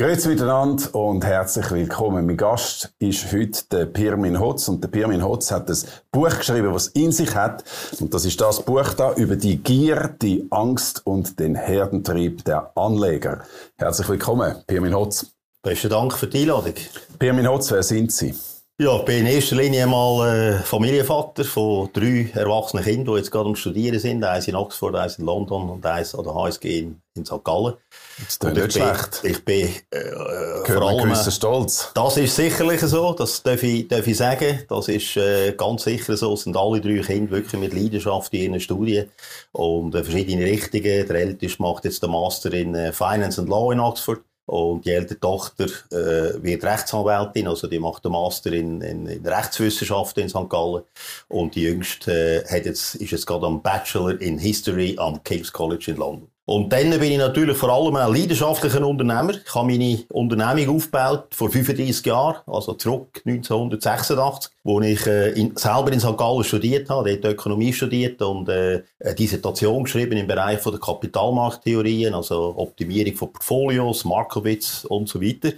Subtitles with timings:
[0.00, 2.24] Grüezi miteinander und herzlich willkommen.
[2.24, 5.76] Mein Gast ist heute der Pirmin Hotz und der Pirmin Hotz hat ein
[6.10, 7.64] Buch geschrieben, was in sich hat
[8.00, 12.74] und das ist das Buch da über die Gier, die Angst und den Herdentrieb der
[12.78, 13.42] Anleger.
[13.76, 15.26] Herzlich willkommen, Pirmin Hotz.
[15.62, 16.72] Besten Dank für die Einladung.
[17.18, 18.34] Pirmin Hotz, wer sind Sie?
[18.80, 23.30] Ja, ich bin in erster Linie mal äh, Familienvater von drei erwachsenen Kindern, die jetzt
[23.30, 24.24] gerade am Studieren sind.
[24.24, 27.44] Eins in Oxford, eins in London und eins an der HSG in, in St.
[27.44, 27.74] Gallen.
[28.16, 29.20] Das ist nicht schlecht.
[29.22, 31.14] Ich bin äh, vor allem...
[31.14, 31.90] Stolz.
[31.92, 34.62] Das ist sicherlich so, das darf ich, darf ich sagen.
[34.66, 36.32] Das ist äh, ganz sicher so.
[36.32, 39.10] Es sind alle drei Kinder wirklich mit Leidenschaft in ihren Studien
[39.52, 41.06] und äh, verschiedene Richtungen.
[41.06, 44.20] Der Älteste macht jetzt den Master in äh, Finance and Law in Oxford.
[44.46, 49.24] Und die ältere Tochter äh, wird Rechtsanwältin, also die macht den Master in, in, in
[49.24, 50.48] Rechtswissenschaften in St.
[50.48, 50.82] Gallen.
[51.28, 55.52] Und die jüngste äh, hat jetzt, ist jetzt gerade am Bachelor in History am King's
[55.52, 56.29] College in London.
[56.50, 59.34] Und dann bin ich natürlich vor allem ein leidenschaftlicher Unternehmer.
[59.34, 65.56] Ich habe meine Unternehmung aufgebaut vor 35 Jahren, also zurück 1986, wo ich äh, in,
[65.56, 66.16] selber in St.
[66.16, 70.80] Gallen studiert habe, dort Ökonomie studiert und äh, eine Dissertation geschrieben im Bereich von der
[70.80, 75.52] Kapitalmarkttheorien, also Optimierung von Portfolios, Markowitz und so weiter.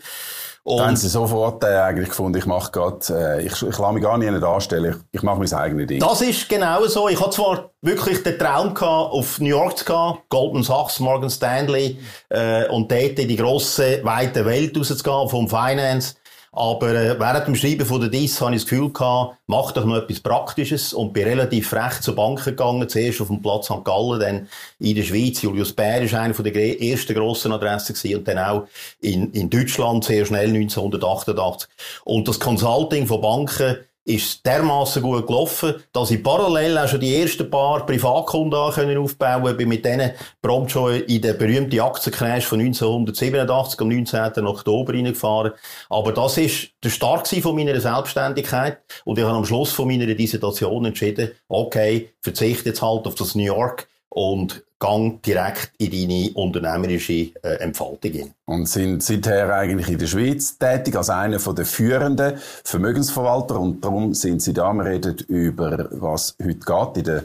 [0.65, 3.93] Und da haben sie sofort äh, eigentlich gefunden, ich mache gerade, äh, ich, ich lasse
[3.93, 5.99] mich gar nicht anstellen, ich, ich mache mein eigenes Ding.
[5.99, 7.09] Das ist genau so.
[7.09, 11.31] Ich hatte zwar wirklich den Traum gehabt, auf New York zu gehen, Goldman Sachs, Morgan
[11.31, 16.15] Stanley, äh, und dort in die grosse, weite Welt rauszugehen, vom Finance.
[16.55, 19.87] Aber äh, während dem Schreiben von der DIS hatte ich das Gefühl gehabt, mach doch
[19.87, 23.83] noch etwas Praktisches und bin relativ frech zur Bank gegangen, zuerst auf dem Platz St.
[23.83, 25.41] Gallen, dann in der Schweiz.
[25.41, 28.67] Julius Bär ist einer der ersten grossen Adressen gewesen und dann auch
[29.01, 31.71] in, in Deutschland sehr schnell 1988.
[32.05, 37.15] Und das Consulting von Banken ist dermaßen gut gelaufen, dass ich parallel auch schon die
[37.15, 39.55] ersten paar Privatkunden aufbauen konnte.
[39.55, 44.47] bin mit denen prompt schon in den berühmten Aktiencrash von 1987 am 19.
[44.47, 45.53] Oktober reingefahren.
[45.89, 48.79] Aber das ist der Start von meiner Selbstständigkeit.
[49.05, 53.35] Und ich habe am Schluss von meiner Dissertation entschieden, okay, verzichte jetzt halt auf das
[53.35, 58.35] New York und gang direkt in deine unternehmerische äh, Entfaltung hin.
[58.47, 62.35] Und sind seither eigentlich in der Schweiz tätig als einer der führenden
[62.65, 63.61] Vermögensverwalter.
[63.61, 67.23] Und darum sind Sie da, wir reden über was heute geht in der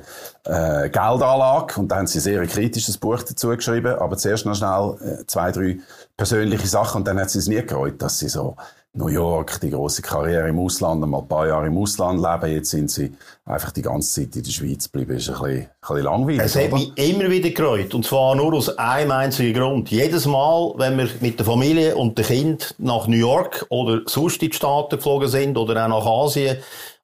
[0.85, 1.79] äh, Geldanlage.
[1.79, 5.25] Und da haben Sie sehr ein kritisches Buch dazu geschrieben, aber zuerst noch schnell äh,
[5.25, 5.79] zwei, drei
[6.15, 6.99] persönliche Sachen.
[6.99, 8.55] Und dann hat Sie es nie gereut, dass Sie so
[8.97, 12.51] New York, die große Karriere im Ausland, einmal ein paar Jahre im Ausland leben.
[12.51, 13.13] Jetzt sind sie
[13.45, 15.13] einfach die ganze Zeit in der Schweiz geblieben.
[15.13, 16.41] Das ist ein bisschen, ein bisschen langweilig.
[16.41, 17.93] Es hat mich immer wieder gereut.
[17.93, 19.91] Und zwar nur aus einem einzigen Grund.
[19.91, 24.41] Jedes Mal, wenn wir mit der Familie und dem Kind nach New York oder sonst
[24.41, 26.57] in die Staaten geflogen sind oder auch nach Asien,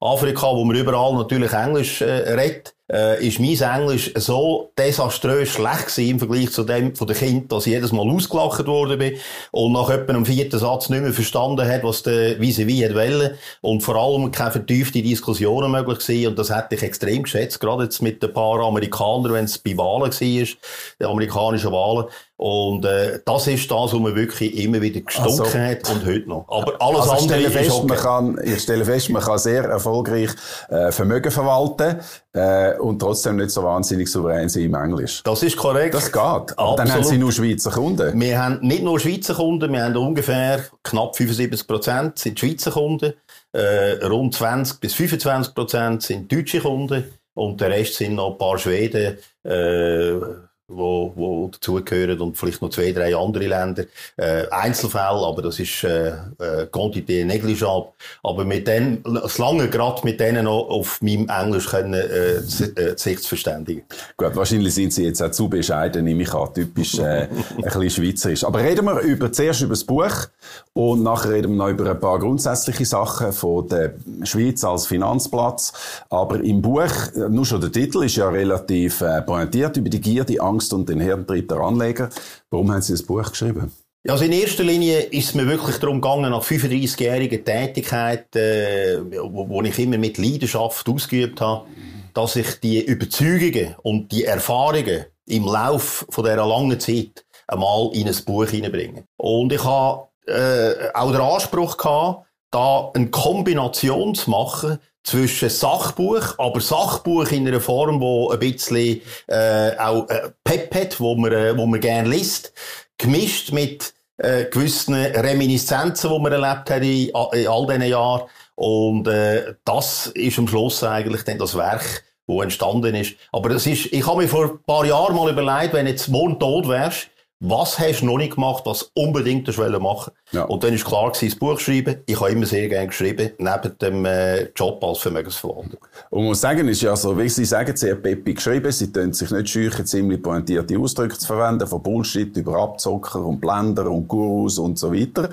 [0.03, 5.88] Afrika, wo man überall natürlich Englisch äh, redet, äh, ist mein Englisch so desaströs schlecht
[5.88, 9.18] gewesen im Vergleich zu dem von den Kindern, dass ich jedes Mal ausgelacht worden bin
[9.52, 13.36] und nach etwa einem vierten Satz nicht mehr verstanden hat, was der vis-à-vis wollen.
[13.62, 16.28] Und vor allem keine vertiefte Diskussionen möglich gewesen.
[16.28, 19.78] Und das hätte ich extrem geschätzt, gerade jetzt mit ein paar Amerikanern, wenn es bei
[19.78, 22.08] Wahlen war, die amerikanischen Wahlen,
[22.43, 26.27] und äh, das ist das, was man wirklich immer wieder gestunken also, hat und heute
[26.27, 26.45] noch.
[26.49, 27.87] Aber alles also andere fest, okay.
[27.87, 30.29] man kann, Ich stelle fest, man kann sehr erfolgreich
[30.67, 32.01] äh, Vermögen verwalten
[32.33, 35.23] äh, und trotzdem nicht so wahnsinnig souverän sein im Englisch.
[35.23, 35.93] Das ist korrekt.
[35.93, 36.19] Das geht.
[36.19, 38.19] Aber dann haben Sie nur Schweizer Kunden.
[38.19, 43.13] Wir haben nicht nur Schweizer Kunden, wir haben ungefähr knapp 75 Prozent sind Schweizer Kunden,
[43.53, 47.05] äh, rund 20 bis 25 Prozent sind deutsche Kunden
[47.35, 50.19] und der Rest sind noch ein paar Schweden, äh,
[50.68, 53.84] wo, wo dazugehören und vielleicht noch zwei, drei andere Länder.
[54.16, 57.88] Äh, Einzelfälle, aber das ist äh, äh, Quantité negligible.
[58.24, 62.97] Aber mit denen, es lange gerade mit denen noch auf meinem Englisch können, äh, äh,
[62.97, 63.84] sich zu verständigen.
[64.16, 67.29] Gut, wahrscheinlich sind Sie jetzt auch zu bescheiden, nehme ich an, typisch äh, ein
[67.62, 68.44] bisschen schweizerisch.
[68.46, 70.28] Aber reden wir über, zuerst über das Buch
[70.72, 75.73] und nachher reden wir noch über ein paar grundsätzliche Sachen von der Schweiz als Finanzplatz.
[76.09, 76.91] Aber im Buch,
[77.29, 80.90] nur schon der Titel ist ja relativ äh, pointiert über die Gier, die Angst und
[80.90, 82.09] den Herdentrieb der Anleger.
[82.50, 83.72] Warum haben Sie das Buch geschrieben?
[84.08, 89.47] Also in erster Linie ist es mir wirklich darum gegangen, nach 35-jähriger Tätigkeit, äh, wo,
[89.47, 91.67] wo, ich immer mit Leidenschaft ausgeübt habe,
[92.14, 98.08] dass ich die Überzeugungen und die Erfahrungen im Lauf von dieser langen Zeit einmal in
[98.08, 99.06] ein Buch hineinbringen.
[99.16, 106.35] Und ich habe äh, auch den Anspruch gehabt, da eine Kombination zu machen zwischen Sachbuch,
[106.38, 111.32] aber Sachbuch in einer Form, wo ein bisschen äh, auch äh, Pep hat, wo man,
[111.32, 112.53] äh, wo man gerne liest,
[112.97, 118.23] gemischt mit äh, gewissen Reminiszenzen, die man erlebt hat in, in all diesen Jahren.
[118.55, 123.16] Und äh, das ist am Schluss eigentlich dann das Werk, wo entstanden ist.
[123.32, 126.40] Aber das ist, ich habe mir vor ein paar Jahren mal überlegt, wenn jetzt morgen
[126.40, 127.09] tot wärst,
[127.45, 130.43] was hast du noch nicht gemacht, was unbedingt du machen ja.
[130.45, 131.97] Und dann ist klar gewesen, das Buch schreiben.
[132.05, 135.78] Ich habe immer sehr gerne geschrieben, neben dem äh, Job als Vermögensverwalter.
[136.09, 138.72] Und muss sagen, ist ja so, wie Sie sagen, sehr peppig geschrieben.
[138.72, 143.41] Sie tun sich nicht scheuchen, ziemlich pointierte Ausdrücke zu verwenden, von Bullshit über Abzocker und
[143.41, 145.29] Blender und Gurus und so weiter.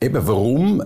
[0.00, 0.84] Eben, warum, äh,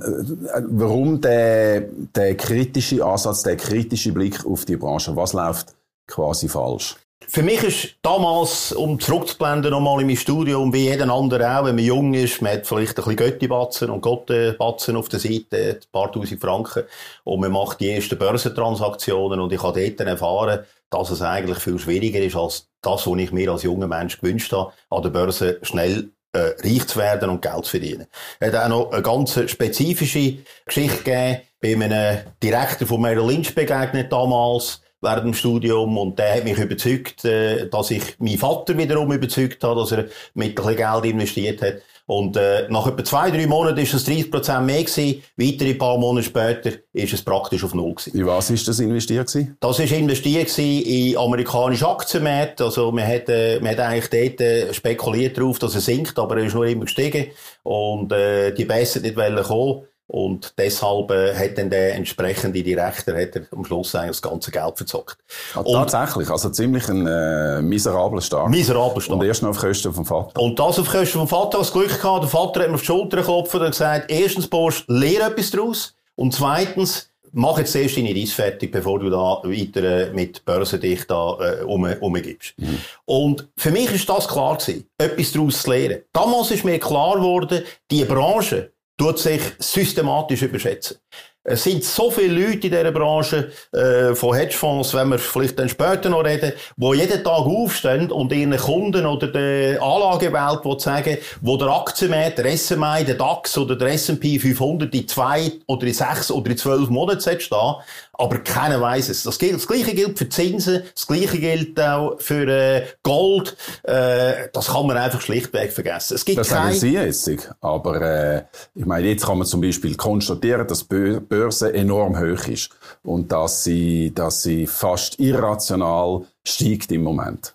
[0.69, 1.81] warum der,
[2.15, 5.15] der kritische Ansatz, der kritische Blick auf die Branche?
[5.17, 5.75] Was läuft
[6.07, 6.97] quasi falsch?
[7.29, 11.77] Für mich ist damals, um zurückzublenden, nochmal in mein Studium, wie jeden anderen auch, wenn
[11.77, 15.93] man jung ist, man hat vielleicht ein bisschen Götti-Batzen und Gotte-Batzen auf der Seite, ein
[15.93, 16.85] paar tausend Franken,
[17.25, 21.79] und man macht die ersten Börsentransaktionen, und ich habe dort erfahren, dass es eigentlich viel
[21.79, 25.59] schwieriger ist, als das, was ich mir als junger Mensch gewünscht habe, an der Börse
[25.63, 28.07] schnell äh, reich zu werden und Geld zu verdienen.
[28.41, 33.55] Es hat auch noch eine ganz spezifische Geschichte gegeben, bei einem Direktor von Merrill Lynch
[33.55, 38.77] begegnet damals, während dem Studium und der hat mich überzeugt, äh, dass ich meinen Vater
[38.77, 41.75] wiederum überzeugt habe, dass er mit ein bisschen Geld investiert hat.
[42.11, 45.23] Und äh, nach etwa zwei, drei Monaten ist es 30 Prozent mehr gewesen.
[45.37, 48.19] Weitere paar Monate später ist es praktisch auf Null gewesen.
[48.19, 49.57] In was ist das investiert gewesen?
[49.61, 52.65] Das ist investiert in amerikanische Aktienmärkte.
[52.65, 56.39] Also man hat, äh, man hat eigentlich dort äh, spekuliert darauf, dass er sinkt, aber
[56.39, 57.27] er ist nur immer gestiegen.
[57.63, 59.83] Und äh, die Bässe nicht wollen kommen.
[60.13, 64.51] Und deshalb äh, hat dann der entsprechende Direktor hat er am Schluss eigentlich das ganze
[64.51, 65.19] Geld verzockt.
[65.55, 68.51] Ja, tatsächlich, also ziemlich ein äh, miserabler Start.
[68.51, 69.21] Miserabler Start.
[69.21, 70.41] Und erst noch auf Kosten vom Vater.
[70.43, 72.87] Und das auf Kosten vom Vater, das Glück gehabt, der Vater hat mir auf die
[72.87, 75.95] Schulter geklopft und gesagt, erstens, Bosch, lehre etwas daraus.
[76.17, 80.81] Und zweitens, mach jetzt erst deine Reise fertig, bevor du da weiter äh, mit Börse
[80.81, 82.55] dich da äh, um, umgibst.
[82.57, 82.79] Mhm.
[83.05, 86.03] Und für mich ist das klar gewesen, etwas daraus zu lernen.
[86.13, 87.63] Damals ist mir klar geworden,
[87.93, 90.99] die Branche, tut sich systematisch überschätzen.
[91.43, 95.71] Es sind so viele Leute in dieser Branche, äh, von Hedgefonds, wenn wir vielleicht dann
[95.71, 101.57] später noch reden, die jeden Tag aufstehen und ihren Kunden oder der Anlagewelt sagen, wo
[101.57, 106.31] der Aktienmarkt, der SMI, der DAX oder der S&P 500 in zwei oder in sechs
[106.31, 107.75] oder in zwölf Monaten stehen,
[108.21, 109.23] aber keiner weiß es.
[109.23, 113.57] Das, gilt, das Gleiche gilt für Zinsen, das Gleiche gilt auch für äh, Gold.
[113.83, 116.17] Äh, das kann man einfach schlichtweg vergessen.
[116.17, 116.75] Es gibt das kein...
[116.75, 117.31] Sie jetzt,
[117.63, 118.43] aber äh,
[118.75, 122.71] ich meine, jetzt kann man zum Beispiel konstatieren, dass die Börse enorm hoch ist
[123.03, 127.55] und dass sie, dass sie fast irrational steigt im Moment.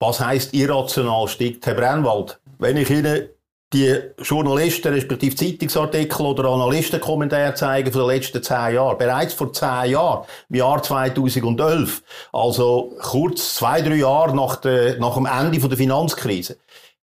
[0.00, 2.38] Was heißt irrational steigt, Herr Brennwald?
[2.58, 3.28] Wenn ich Ihnen
[3.72, 8.98] die Journalisten, respektive Zeitungsartikel oder Analystenkommentare zeigen von den letzten zehn Jahren.
[8.98, 12.02] Bereits vor zehn Jahren, im Jahr 2011,
[12.32, 16.56] also kurz zwei, drei Jahre nach, der, nach dem Ende der Finanzkrise,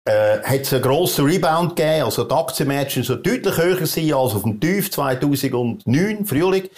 [0.05, 4.35] äh, hat es einen grossen Rebound gegeben, also die Aktienmärkte so deutlich höher sein als
[4.35, 6.69] auf dem Tief 2009, Frühling.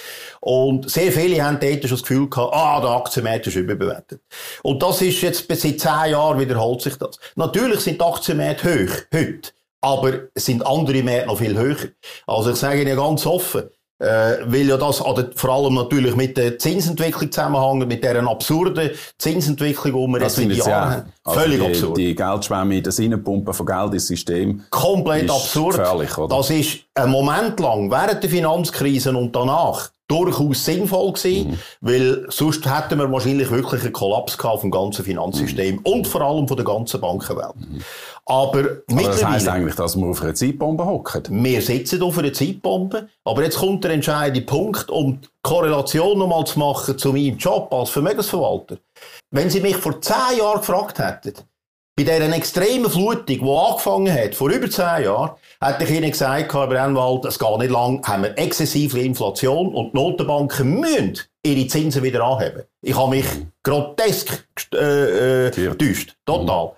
[0.41, 4.21] Und sehr viele haben dort schon das Gefühl gehabt, ah, der Aktienmarkt ist überbewertet.
[4.61, 7.19] Und das ist jetzt, seit zehn Jahren wiederholt sich das.
[7.35, 9.51] Natürlich sind die Aktienmärkte hoch, heute
[9.85, 11.89] aber sind andere Märkte noch viel höher.
[12.25, 13.69] Also ich sage Ihnen ganz offen,
[13.99, 15.01] äh, weil ja das
[15.35, 20.57] vor allem natürlich mit der Zinsentwicklung zusammenhängt, mit dieser absurden Zinsentwicklung, die wir das jetzt
[20.57, 21.13] seit Jahren haben.
[21.23, 21.97] Also Völlig die, absurd.
[21.97, 24.63] Die Geldschwemme, das Reinpumpen von Geld ins System.
[24.69, 25.79] Komplett absurd.
[25.79, 26.27] Oder?
[26.27, 31.57] Das ist ein Moment lang, während der Finanzkrise und danach, durchaus sinnvoll gewesen, mhm.
[31.81, 35.81] weil sonst hätten wir wahrscheinlich wirklich einen Kollaps gehabt vom ganzen Finanzsystem mhm.
[35.81, 37.55] und vor allem von der ganzen Bankenwelt.
[37.55, 37.81] Mhm.
[38.27, 38.59] Aber,
[38.89, 41.43] aber das heisst eigentlich, dass wir auf einer Zeitbombe hocken?
[41.43, 46.45] Wir sitzen auf einer Zeitbombe, aber jetzt kommt der entscheidende Punkt, um die Korrelation nochmal
[46.45, 48.77] zu machen zu meinem Job als Vermögensverwalter.
[49.31, 51.33] Wenn Sie mich vor zehn Jahren gefragt hätten,
[51.97, 56.53] bei dieser extremen Flutung, die angefangen hat, vor über zehn Jahren, hätte ich Ihnen gesagt,
[56.53, 61.67] Herr Brennwald, es geht nicht lang, haben wir exzessive Inflation und die Notenbanken müssen ihre
[61.67, 62.63] Zinsen wieder anheben.
[62.81, 63.25] Ich habe mich
[63.63, 66.15] grotesk äh, äh, getäuscht.
[66.25, 66.73] Total.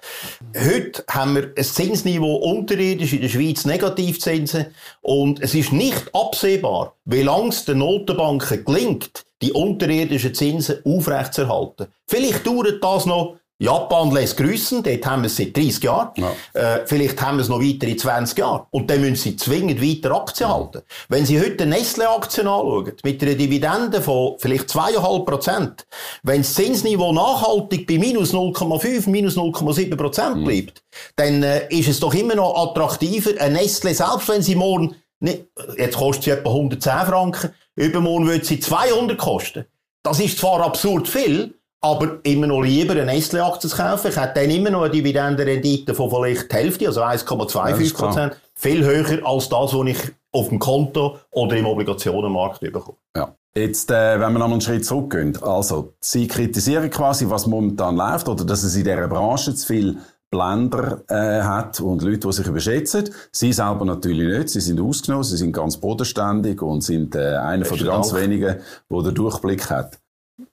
[0.53, 0.71] Mhm.
[0.71, 4.67] Heute haben wir ein Zinsniveau unterirdisch in der Schweiz Negativzinsen
[5.01, 11.87] und es ist nicht absehbar, wie lange es den Notenbanken gelingt, die unterirdischen Zinsen aufrechtzuerhalten.
[12.05, 16.09] Vielleicht dauert das noch Japan lässt grüßen, dort haben wir es seit 30 Jahren.
[16.15, 16.31] Ja.
[16.53, 18.67] Äh, vielleicht haben wir es noch weiter in 20 Jahren.
[18.69, 20.83] Und dann müssen sie zwingend weiter Aktien halten.
[21.09, 25.87] Wenn Sie heute Nestle-Aktien anschauen, mit einer Dividende von vielleicht 2,5 Prozent,
[26.21, 30.43] wenn das Zinsniveau nachhaltig bei minus 0,5, minus 0,7 Prozent mhm.
[30.45, 30.83] bleibt,
[31.15, 35.45] dann äh, ist es doch immer noch attraktiver, ein Nestle, selbst wenn sie morgen, nicht,
[35.77, 39.65] jetzt kostet sie etwa 110 Franken, übermorgen wird sie 200 kosten.
[40.03, 44.09] Das ist zwar absurd viel, aber immer noch lieber eine Nestle-Aktie zu kaufen.
[44.09, 48.37] Ich hätte dann immer noch eine Dividendenrendite von vielleicht die Hälfte, also 1,25 Prozent.
[48.55, 49.97] Viel höher als das, was ich
[50.31, 52.97] auf dem Konto oder im Obligationenmarkt bekomme.
[53.15, 53.33] Ja.
[53.55, 55.35] Jetzt, äh, wenn wir noch einen Schritt zurückgehen.
[55.41, 59.97] Also, Sie kritisieren quasi, was momentan läuft, oder dass es in dieser Branche zu viel
[60.29, 63.09] Blender äh, hat und Leute, die sich überschätzen.
[63.31, 64.49] Sie selber natürlich nicht.
[64.49, 68.57] Sie sind ausgenommen, sie sind ganz bodenständig und sind äh, einer von den ganz wenigen,
[68.91, 69.97] der den Durchblick hat.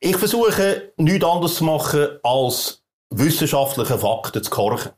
[0.00, 4.92] Ich versuche nichts anderes zu machen, als wissenschaftliche Fakten zu korchen.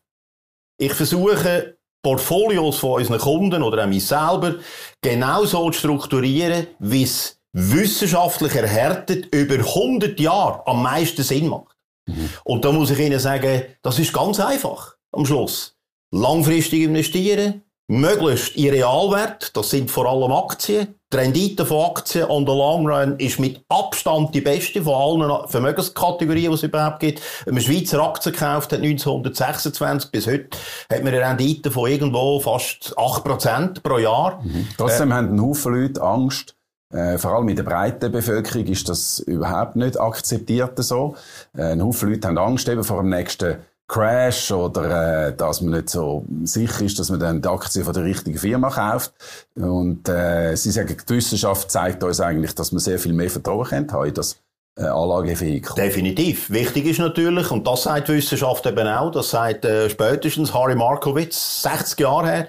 [0.79, 4.57] Ich versuche, Portfolios von unseren Kunden oder auch mich selber
[5.03, 11.77] genauso zu strukturieren, wie es wissenschaftlich erhärtet über 100 Jahre am meisten Sinn macht.
[12.07, 12.29] Mhm.
[12.45, 15.77] Und da muss ich Ihnen sagen, das ist ganz einfach am Schluss.
[16.13, 20.95] Langfristig investieren, möglichst in Realwert, das sind vor allem Aktien.
[21.13, 25.49] Die Rendite von Aktien on the long run ist mit Abstand die beste von allen
[25.49, 27.23] Vermögenskategorien, die es überhaupt gibt.
[27.45, 30.59] Wenn man Schweizer Aktien gekauft hat, 1926 bis heute,
[30.93, 34.43] hat man eine Rendite von irgendwo fast 8% pro Jahr.
[34.43, 34.67] Mhm.
[34.77, 36.57] Trotzdem äh, haben ein Haufen Leute Angst,
[36.93, 41.15] äh, vor allem in der breiten Bevölkerung ist das überhaupt nicht akzeptiert so.
[41.57, 45.73] Äh, ein Haufen Leute haben Angst eben vor dem nächsten Crash oder äh, dass man
[45.73, 49.13] nicht so sicher ist, dass man dann die Aktie von der richtigen Firma kauft.
[49.55, 53.71] Und äh, sie sagen, die Wissenschaft zeigt uns eigentlich, dass man sehr viel mehr Vertrauen
[53.71, 54.37] haben in das
[54.77, 55.75] äh, Anlagevehikel.
[55.77, 56.51] Definitiv.
[56.51, 60.75] Wichtig ist natürlich, und das sagt die Wissenschaft eben auch, das sagt äh, spätestens Harry
[60.75, 62.49] Markowitz, 60 Jahre her,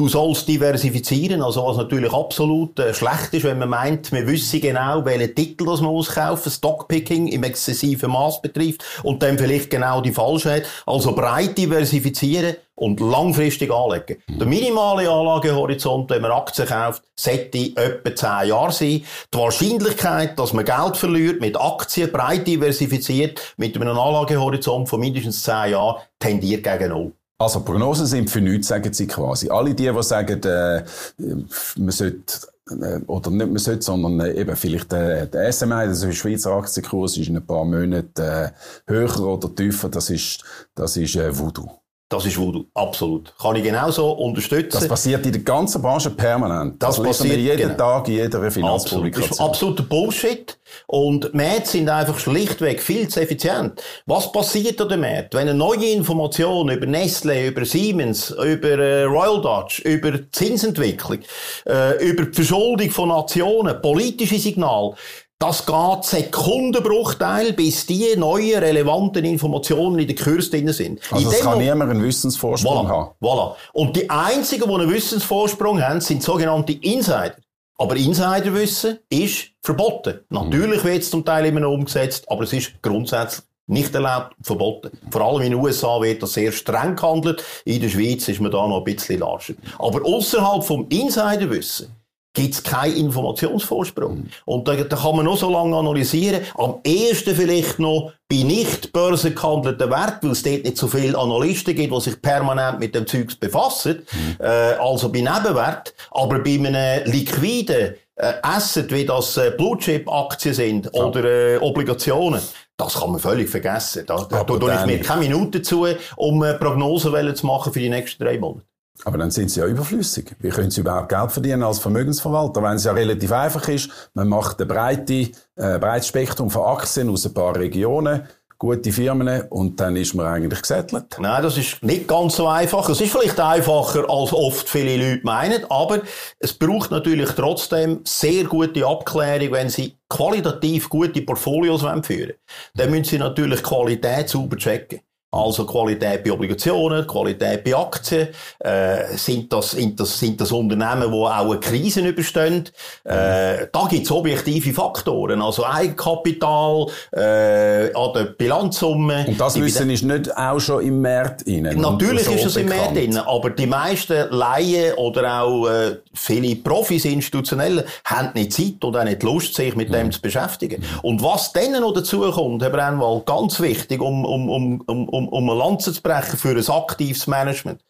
[0.00, 4.58] Du sollst diversifizieren, also was natürlich absolut äh, schlecht ist, wenn man meint, man wüsste
[4.58, 10.00] genau, welchen Titel das man auskaufen, Stockpicking im exzessiven Maß betrifft und dann vielleicht genau
[10.00, 10.62] die falsche hat.
[10.86, 14.22] Also breit diversifizieren und langfristig anlegen.
[14.26, 14.38] Mhm.
[14.38, 19.04] Der minimale Anlagehorizont, wenn man Aktien kauft, sollte etwa 10 Jahre sein.
[19.34, 25.42] Die Wahrscheinlichkeit, dass man Geld verliert mit Aktien, breit diversifiziert, mit einem Anlagehorizont von mindestens
[25.42, 27.12] 10 Jahren, tendiert gegen Null.
[27.40, 29.48] Also Prognosen sind für nichts, sagen Sie quasi.
[29.48, 30.84] Alle die, die sagen, äh,
[31.16, 36.04] man sollte äh, oder nicht man sollte, sondern äh, eben vielleicht äh, der SMI, also
[36.08, 38.50] der Schweizer Aktienkurs, ist in ein paar Monaten äh,
[38.86, 39.88] höher oder tiefer.
[39.88, 40.44] Das ist,
[40.74, 41.79] das ist äh, Voodoo.
[42.10, 43.32] Das ist Voodoo, absolut.
[43.40, 44.80] Kann ich genauso unterstützen.
[44.80, 46.82] Das passiert in der ganzen Branche permanent.
[46.82, 47.74] Das, das passiert jeden genau.
[47.76, 49.28] Tag in jeder Finanzpublikation.
[49.28, 50.58] Das ist absoluter Bullshit.
[50.88, 53.80] Und Märkte sind einfach schlichtweg viel zu effizient.
[54.06, 55.38] Was passiert an den Märkten?
[55.38, 61.20] Wenn eine neue Information über Nestle, über Siemens, über äh, Royal Dutch, über Zinsentwicklung,
[61.68, 64.96] äh, über die Verschuldung von Nationen, politische Signale,
[65.40, 71.00] das geht Sekundenbruchteil, bis die neuen relevanten Informationen in den Kurs drin sind.
[71.10, 73.10] Also es kann niemand einen Wissensvorsprung voilà, haben.
[73.22, 73.54] Voilà.
[73.72, 77.36] Und die einzigen, die einen Wissensvorsprung haben, sind sogenannte Insider.
[77.78, 80.20] Aber Insiderwissen ist verboten.
[80.28, 84.90] Natürlich wird es zum Teil immer noch umgesetzt, aber es ist grundsätzlich nicht erlaubt, verboten.
[85.10, 87.42] Vor allem in den USA wird das sehr streng gehandelt.
[87.64, 89.54] In der Schweiz ist man da noch ein bisschen larscher.
[89.78, 91.96] Aber außerhalb vom Insiderwissen
[92.32, 94.18] gibt es keinen Informationsvorsprung.
[94.18, 94.30] Mhm.
[94.44, 96.42] Und da, da, kann man noch so lange analysieren.
[96.56, 101.74] Am ehesten vielleicht noch bei nicht börsengehandelten Werten, weil es dort nicht so viele Analysten
[101.74, 104.36] gibt, die sich permanent mit dem Zeugs befassen, mhm.
[104.38, 105.94] äh, also bei Nebenwert.
[106.12, 111.02] Aber bei einem liquiden äh, Asset, wie das äh, Blue-Chip-Aktien sind ja.
[111.02, 112.40] oder äh, Obligationen,
[112.76, 114.04] das kann man völlig vergessen.
[114.06, 117.88] Da, da, tue ich mir keine Minute zu, um äh, Prognosen zu machen für die
[117.88, 118.69] nächsten drei Monate.
[119.04, 120.36] Aber dann sind sie ja überflüssig.
[120.40, 122.62] Wie können sie überhaupt Geld verdienen als Vermögensverwalter?
[122.62, 127.08] Wenn es ja relativ einfach ist, man macht ein breite, äh, breites Spektrum von Aktien
[127.08, 128.26] aus ein paar Regionen,
[128.60, 131.16] gute Firmen und dann ist man eigentlich gesettelt.
[131.18, 132.86] Nein, das ist nicht ganz so einfach.
[132.90, 136.02] Es ist vielleicht einfacher, als oft viele Leute meinen, aber
[136.38, 142.32] es braucht natürlich trotzdem sehr gute Abklärung, wenn Sie qualitativ gute Portfolios führen wollen.
[142.74, 145.00] Dann müssen Sie natürlich Qualität sauber checken.
[145.32, 148.28] Also Qualität bei Obligationen, Qualität bei Aktien.
[148.58, 152.68] Äh, sind, das, sind, das, sind das Unternehmen, die auch eine Krise überstehen?
[153.04, 155.40] Äh, da gibt's objektive Faktoren.
[155.40, 159.26] Also Eigenkapital, äh, an der Bilanzsumme.
[159.28, 161.62] Und das Wissen ist nicht auch schon im Markt drin?
[161.62, 166.56] Natürlich so ist es im Markt drin, aber die meisten Laien oder auch äh, viele
[166.56, 169.94] Profis, Institutionelle, haben nicht Zeit oder auch nicht Lust, sich mit mhm.
[169.94, 170.82] dem zu beschäftigen.
[171.02, 175.28] Und was dann noch dazu kommt, Herr Brennwald, ganz wichtig, um, um, um, um um,
[175.28, 177.80] um eine Lanze zu brechen für ein aktives Management.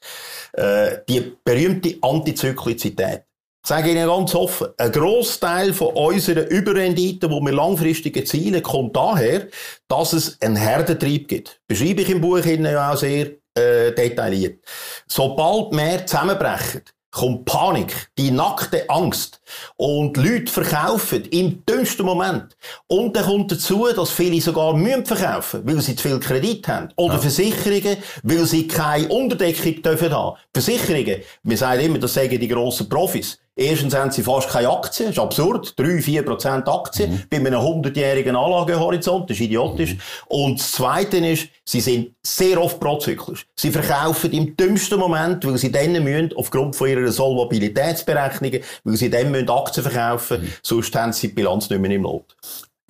[0.52, 3.25] Äh, die berühmte Antizyklizität.
[3.62, 8.96] Ich sage Ihnen ganz offen, ein Großteil von unseren Überrenditen, die wir langfristig erzielen, kommt
[8.96, 9.49] daher,
[9.87, 11.60] dass es einen Herdentrieb gibt.
[11.68, 14.64] Beschreibe ich im Buch ja auch sehr äh, detailliert.
[15.06, 19.40] Sobald mehr zusammenbrechen, kommt Panik, die nackte Angst.
[19.76, 22.56] Und Leute verkaufen im dünnsten Moment.
[22.86, 26.88] Und dann kommt dazu, dass viele sogar müssen verkaufen, weil sie zu viel Kredit haben.
[26.96, 27.20] Oder ja.
[27.20, 30.36] Versicherungen, weil sie keine Unterdeckung dürfen haben.
[30.54, 33.39] Versicherungen, wir sagen immer, das sagen die grossen Profis.
[33.57, 35.09] Erstens haben sie fast keine Aktien.
[35.09, 35.75] Das ist absurd.
[35.76, 37.23] 3-4% Aktien mhm.
[37.28, 39.28] bei einem 100-jährigen Anlagehorizont.
[39.28, 39.95] Das ist idiotisch.
[39.95, 40.00] Mhm.
[40.28, 43.47] Und das Zweite ist, sie sind sehr oft prozyklisch.
[43.57, 49.11] Sie verkaufen im dümmsten Moment, weil sie dann müssen, aufgrund von ihrer Solvabilitätsberechnungen, weil sie
[49.11, 50.52] dann müssen Aktien verkaufen, mhm.
[50.62, 52.37] sonst haben sie die Bilanz nicht mehr im Lot.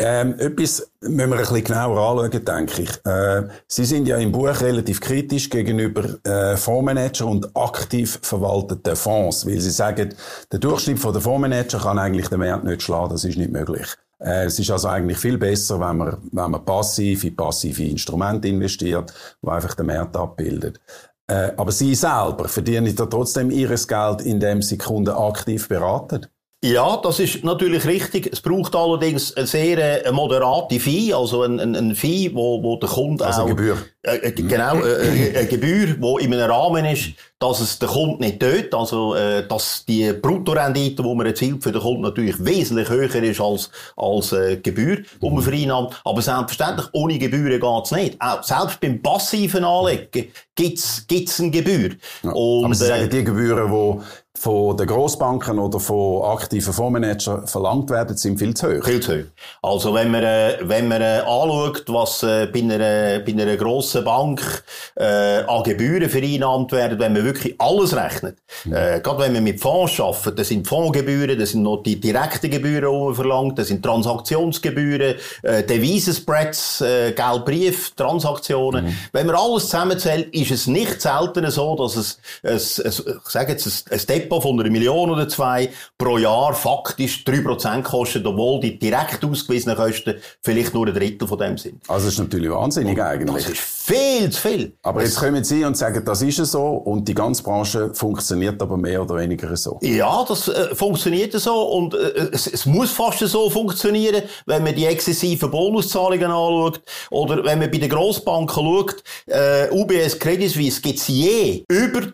[0.02, 2.90] Ähm, etwas müssen wir ein bisschen genauer anschauen, denke ich.
[3.04, 9.46] Äh, Sie sind ja im Buch relativ kritisch gegenüber äh, Fondsmanager und aktiv verwalteten Fonds,
[9.46, 10.14] weil Sie sagen,
[10.50, 13.88] der Durchschnitt der Fondsmanager kann eigentlich den Wert nicht schlagen, das ist nicht möglich.
[14.18, 18.48] Äh, es ist also eigentlich viel besser, wenn man, wenn man passiv in passive Instrumente
[18.48, 20.80] investiert, die einfach den Wert abbildet.
[21.26, 26.26] Äh, aber Sie selber verdienen da trotzdem Ihres Geld, indem Sie Kunden aktiv beraten?
[26.62, 28.28] Ja, das ist natürlich richtig.
[28.30, 32.76] Es braucht allerdings eine sehr äh, moderate Fee, also ein, ein, ein Fee, wo, wo
[32.76, 33.46] der Kunde also auch...
[33.46, 33.78] Eine Gebühr.
[34.02, 38.22] Äh, äh, genau, äh, eine Gebühr, die in einem Rahmen ist, dass es der Kunde
[38.22, 42.90] nicht tötet, also äh, dass die Bruttorendite, die man erzielt für den Kunden natürlich wesentlich
[42.90, 45.98] höher ist als, als äh, Gebühr, die man vereinnahmt.
[46.04, 48.20] Aber selbstverständlich, ohne Gebühren geht's nicht.
[48.20, 51.90] Auch selbst beim passiven Anlegen gibt's gibt's eine Gebühr.
[52.22, 52.32] Ja.
[52.32, 54.04] Und, Aber Sie sagen, die Gebühren, die
[54.38, 58.84] von den Grossbanken oder von aktiven Fondsmanagern verlangt werden, sind viel zu hoch.
[58.84, 59.24] Viel zu hoch.
[59.60, 64.04] Also wenn man, äh, wenn man äh, anschaut, was äh, bei, einer, bei einer grossen
[64.04, 64.62] Bank
[64.94, 68.72] äh, an Gebühren vereinnahmt werden, wenn man wirklich alles rechnet, mhm.
[68.72, 72.50] äh, gerade wenn man mit Fonds arbeitet, das sind Fondsgebühren, das sind noch die direkten
[72.50, 78.86] Gebühren, die verlangt, das sind Transaktionsgebühren, äh, Devisenspreads, äh, Geldbrief, Transaktionen.
[78.86, 78.96] Mhm.
[79.10, 83.52] Wenn man alles zusammenzählt, ist es nicht selten so, dass es, es, es ich sage
[83.52, 88.60] jetzt, ein, ein Depot von einer Million oder zwei pro Jahr faktisch 3% kostet, obwohl
[88.60, 91.82] die direkt ausgewiesenen Kosten vielleicht nur ein Drittel von dem sind.
[91.88, 93.44] Also das ist natürlich wahnsinnig und eigentlich.
[93.44, 94.72] Das ist viel zu viel.
[94.82, 98.76] Aber jetzt kommen Sie und sagen, das ist so und die ganze Branche funktioniert aber
[98.76, 99.78] mehr oder weniger so.
[99.82, 104.74] Ja, das äh, funktioniert so und äh, es, es, muss fast so funktionieren, wenn man
[104.74, 110.80] die exzessiven Bonuszahlungen anschaut oder wenn man bei den Grossbanken schaut, äh, UBS Credit Suisse
[110.80, 112.12] gibt es je über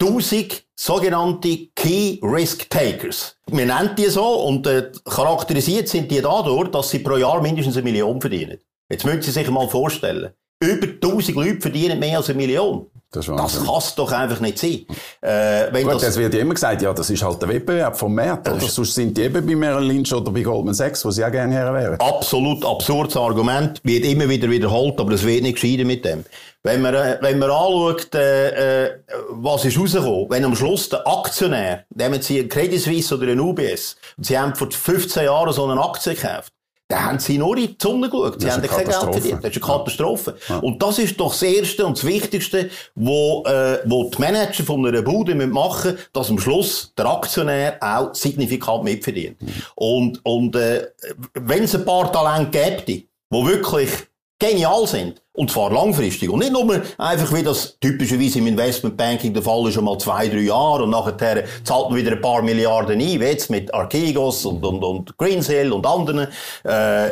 [0.00, 3.36] 1000 sogenannte Key Risk Takers.
[3.50, 7.76] Wir nennen die so und äh, charakterisiert sind die dadurch, dass sie pro Jahr mindestens
[7.76, 8.58] eine Million verdienen.
[8.90, 10.32] Jetzt müssen Sie sich mal vorstellen.
[10.60, 12.90] Über 1000 Leute verdienen mehr als eine Million.
[13.14, 14.86] Das, das kann es doch einfach nicht sein.
[15.20, 18.14] Äh, wenn Gut, das, das wird immer gesagt, ja, das ist halt der Wettbewerb vom
[18.14, 18.48] Markt.
[18.48, 18.60] Oder?
[18.60, 21.54] Sonst sind die eben bei Merrill Lynch oder bei Goldman Sachs, wo sie auch gerne
[21.54, 22.00] her wären.
[22.00, 23.80] Absolut absurdes Argument.
[23.84, 26.24] Wird immer wieder wiederholt, aber es wird nicht gescheiden mit dem.
[26.66, 28.90] Wenn man, äh, wenn man anschaut, äh, äh,
[29.28, 33.40] was ist rausgekommen, wenn am Schluss der Aktionär, nehmen Sie einen Credit Suisse oder einen
[33.40, 36.53] UBS, und Sie haben vor 15 Jahren so eine Aktie gekauft,
[36.88, 38.40] dann haben sie nur in die Sonne geschaut.
[38.40, 39.42] Sie haben kein Geld verdient.
[39.42, 40.36] Das ist eine Katastrophe.
[40.48, 40.58] Ja.
[40.58, 44.86] Und das ist doch das Erste und das Wichtigste, wo, äh, wo die Manager von
[44.86, 49.40] einer Bude machen müssen, dass am Schluss der Aktionär auch signifikant mitverdient.
[49.40, 49.48] Mhm.
[49.76, 50.88] Und, und äh,
[51.32, 53.90] wenn es ein paar Talente gäbe, die wirklich
[54.38, 56.28] genial sind, und zwar langfristig.
[56.30, 60.40] Und nicht nur einfach, wie das typischerweise im Investmentbanking der Fall ist, mal zwei, drei
[60.40, 64.64] Jahre und nachher zahlt man wieder ein paar Milliarden ein, wie jetzt mit Archegos und,
[64.64, 66.20] und, und Greensill und anderen.
[66.64, 67.10] Äh,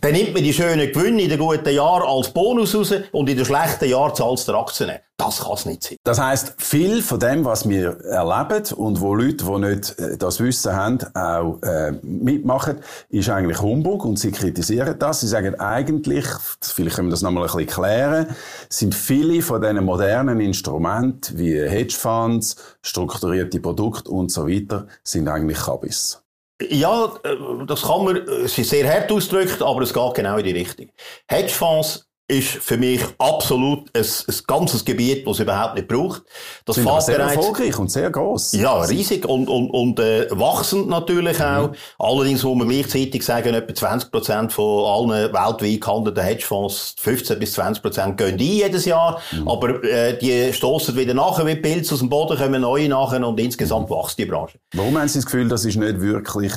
[0.00, 3.36] dann nimmt man die schönen Gewinne in den guten Jahren als Bonus raus und in
[3.36, 5.00] den schlechten Jahren zahlt es der Aktionär.
[5.24, 5.96] Das kann es nicht sein.
[6.04, 10.40] Das heisst, viel von dem, was wir erleben und wo Leute, die nicht äh, das
[10.40, 15.20] Wissen haben, auch äh, mitmachen, ist eigentlich Humbug und sie kritisieren das.
[15.20, 16.26] Sie sagen eigentlich,
[16.60, 18.26] vielleicht können wir das nochmal ein bisschen klären,
[18.68, 25.58] sind viele von diesen modernen Instrumenten wie Hedgefonds, strukturierte Produkte und so weiter, sind eigentlich
[25.58, 26.20] Kabis.
[26.68, 30.44] Ja, äh, das kann man, es ist sehr hart ausgedrückt, aber es geht genau in
[30.44, 30.88] die Richtung.
[31.28, 36.22] Hedgefonds ist für mich absolut ein, ein ganzes Gebiet, das es überhaupt nicht braucht.
[36.64, 38.52] Das Sind sehr bereits, erfolgreich und sehr groß.
[38.52, 41.44] Ja, riesig und, und, und äh, wachsend natürlich mhm.
[41.44, 41.70] auch.
[41.98, 47.52] Allerdings muss man gleichzeitig sagen, etwa 20 Prozent von allen weltweit gehandelten Hedgefonds, 15 bis
[47.52, 49.48] 20 Prozent gehen die jedes Jahr, mhm.
[49.48, 53.38] aber äh, die stoßen wieder nachher wie Pilze aus dem Boden, kommen neue nachher und
[53.40, 53.94] insgesamt mhm.
[53.94, 54.58] wächst die Branche.
[54.74, 56.52] Warum haben Sie das Gefühl, das ist nicht wirklich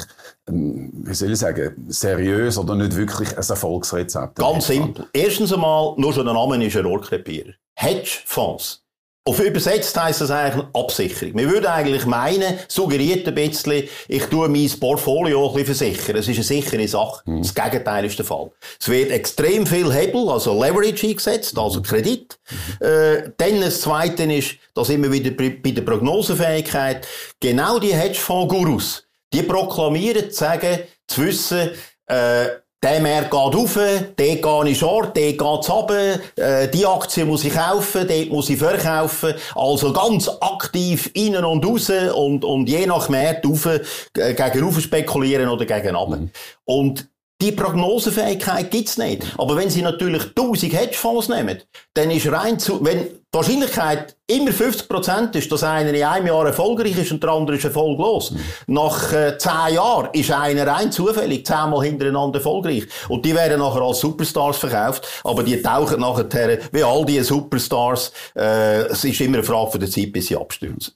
[0.47, 4.35] wie soll ich sagen, seriös oder nicht wirklich ein Erfolgsrezept?
[4.35, 5.07] Ganz simpel.
[5.11, 7.53] Erstens einmal, nur schon der Name ist ein Rohrkrepierer.
[7.75, 8.81] Hedgefonds.
[9.27, 11.35] Auf übersetzt heisst das eigentlich Absicherung.
[11.35, 16.17] Wir würden eigentlich meinen, suggeriert ein bisschen, ich tue mein Portfolio ein bisschen versichern.
[16.17, 17.23] Es ist eine sichere Sache.
[17.25, 17.41] Mhm.
[17.41, 18.51] Das Gegenteil ist der Fall.
[18.79, 22.37] Es wird extrem viel Hebel, also Leverage eingesetzt, also Kredit.
[22.79, 22.85] Mhm.
[22.87, 27.07] Äh, dann das Zweite ist, dass immer wieder bei der Prognosefähigkeit
[27.39, 31.71] genau die Hedgefonds-Gurus Die proklamieren, zu sagen, zu wissen,
[32.07, 32.47] äh,
[32.83, 37.43] der Markt geht rauf, dort gehe ich short, dort geht runter, äh, die Aktie muss
[37.43, 39.33] ich kaufen, dort muss ich verkaufen.
[39.55, 43.81] Also ganz aktiv innen und raus und, und je nach Markt rauf, äh,
[44.13, 46.17] gegen rauf spekulieren oder gegen runter.
[46.17, 46.31] Mhm.
[46.65, 47.07] Und
[47.45, 49.23] die Prognosefähigkeit gibt's nicht.
[49.37, 51.61] Aber wenn Sie natürlich 1000 Hedgefonds nehmen,
[51.93, 56.47] dann ist rein zu, wenn die Wahrscheinlichkeit immer 50% ist, dass einer in einem Jahr
[56.47, 58.33] erfolgreich ist und der andere ist erfolglos.
[58.65, 62.87] Nach äh, 10 Jahren ist einer rein zufällig zehnmal hintereinander erfolgreich.
[63.09, 68.11] Und die werden nachher als Superstars verkauft, aber die tauchen nachher, wie all diese Superstars,
[68.35, 70.93] äh, es ist immer eine Frage von der Zeit, bis sie abstürzen.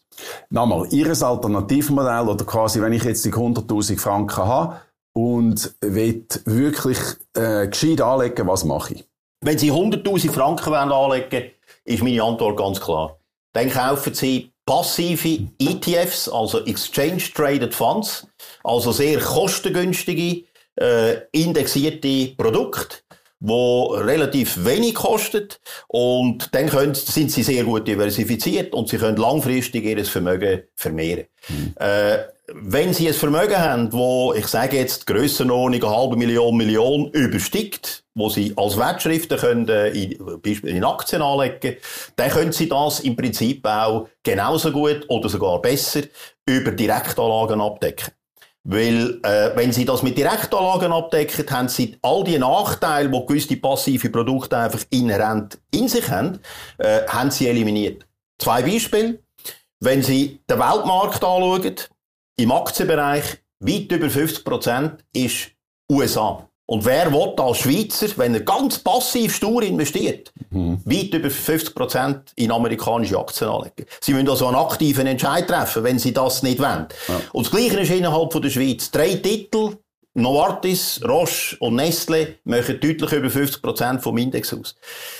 [0.49, 4.77] Nochmal, Ihres Alternativmodell, oder quasi, wenn ich jetzt die 100.000 Franken habe,
[5.19, 6.97] und will wirklich
[7.36, 9.05] äh, gescheit anlegen, was mache ich?
[9.41, 11.51] Wenn Sie 100.000 Franken anlegen wollen,
[11.84, 13.19] ist meine Antwort ganz klar.
[13.53, 18.27] Dann kaufen Sie passive ETFs, also Exchange Traded Funds,
[18.63, 20.43] also sehr kostengünstige,
[20.75, 22.97] äh, indexierte Produkte,
[23.41, 29.17] wo relativ wenig kostet und dann können, sind sie sehr gut diversifiziert und sie können
[29.17, 31.25] langfristig ihr Vermögen vermehren.
[31.47, 31.73] Mhm.
[31.77, 32.19] Äh,
[32.53, 37.09] wenn Sie ein Vermögen haben, wo, ich sage jetzt, die Grössenordnung eine halbe Million, Million
[37.12, 41.77] übersteigt, wo Sie als Wertschriften können, äh, in, in Aktien anlegen,
[42.15, 46.01] dann können Sie das im Prinzip auch genauso gut oder sogar besser
[46.45, 48.13] über Direktanlagen abdecken.
[48.63, 53.55] Weil, äh, wenn Sie das mit Direktanlagen abdecken, haben Sie all die Nachteile, die gewisse
[53.55, 56.39] passive Produkte einfach inhärent in sich haben,
[56.77, 58.05] äh, haben Sie eliminiert.
[58.38, 59.19] Zwei Beispiele.
[59.81, 61.75] Wenn Sie den Weltmarkt anschauen,
[62.39, 63.23] im Aktienbereich
[63.60, 65.52] weit über 50 Prozent ist
[65.91, 66.45] USA.
[66.67, 70.80] Und wer will als Schweizer, wenn er ganz passiv stur investiert, mhm.
[70.86, 73.86] weit über 50 Prozent in amerikanische Aktien anlegen?
[73.99, 76.88] Sie müssen also einen aktiven Entscheid treffen, wenn sie das nicht wollen.
[77.08, 77.21] Ja.
[77.34, 78.91] Und das Gleiche ist innerhalb von der Schweiz.
[78.91, 79.78] Drei Titel,
[80.13, 84.75] Novartis, Roche und Nestle machen deutlich über 50 Prozent vom Index aus.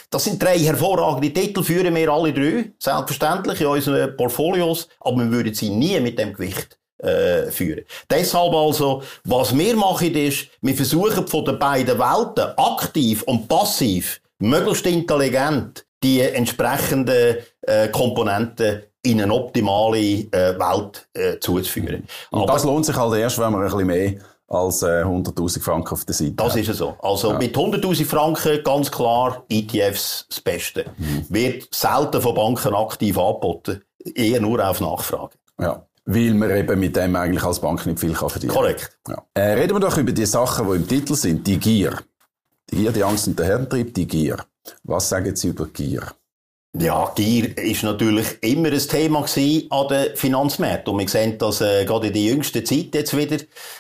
[0.10, 5.32] Das sind drei hervorragende Titel, führen wir alle drei, selbstverständlich in unseren Portfolios, aber wir
[5.32, 7.86] würden sie nie mit dem Gewicht äh, führen.
[8.10, 14.22] Deshalb also, was wir machen ist, wir versuchen von den beiden Welten aktiv und passiv,
[14.40, 22.06] möglichst intelligent, die entsprechenden äh, Komponenten in eine optimale äh, Welt äh, zuzuführen.
[22.32, 24.14] Und Aber das lohnt sich halt erst, wenn man ein bisschen mehr
[24.50, 26.96] als äh, 100.000 Franken auf der Seite Das ist so.
[27.02, 27.38] Also ja.
[27.38, 30.86] mit 100.000 Franken ganz klar ETFs das Beste.
[30.98, 31.26] Mhm.
[31.30, 33.84] Wird selten von Banken aktiv angeboten,
[34.16, 35.34] eher nur auf Nachfrage.
[35.60, 38.62] Ja weil man eben mit dem eigentlich als Bank nicht viel kann verdienen kann.
[38.62, 38.98] Korrekt.
[39.08, 39.24] Ja.
[39.36, 41.46] Äh, reden wir doch über die Sachen, die im Titel sind.
[41.46, 42.00] Die Gier.
[42.72, 44.38] Die Gier, die Angst und der Herrentrieb, die Gier.
[44.84, 46.02] Was sagen Sie über Gier?
[46.78, 49.26] Ja, Gier ist natürlich immer ein Thema
[49.72, 50.94] an den Finanzmärkten.
[50.94, 53.38] Und wir sehen das äh, gerade in der jüngsten Zeit jetzt wieder.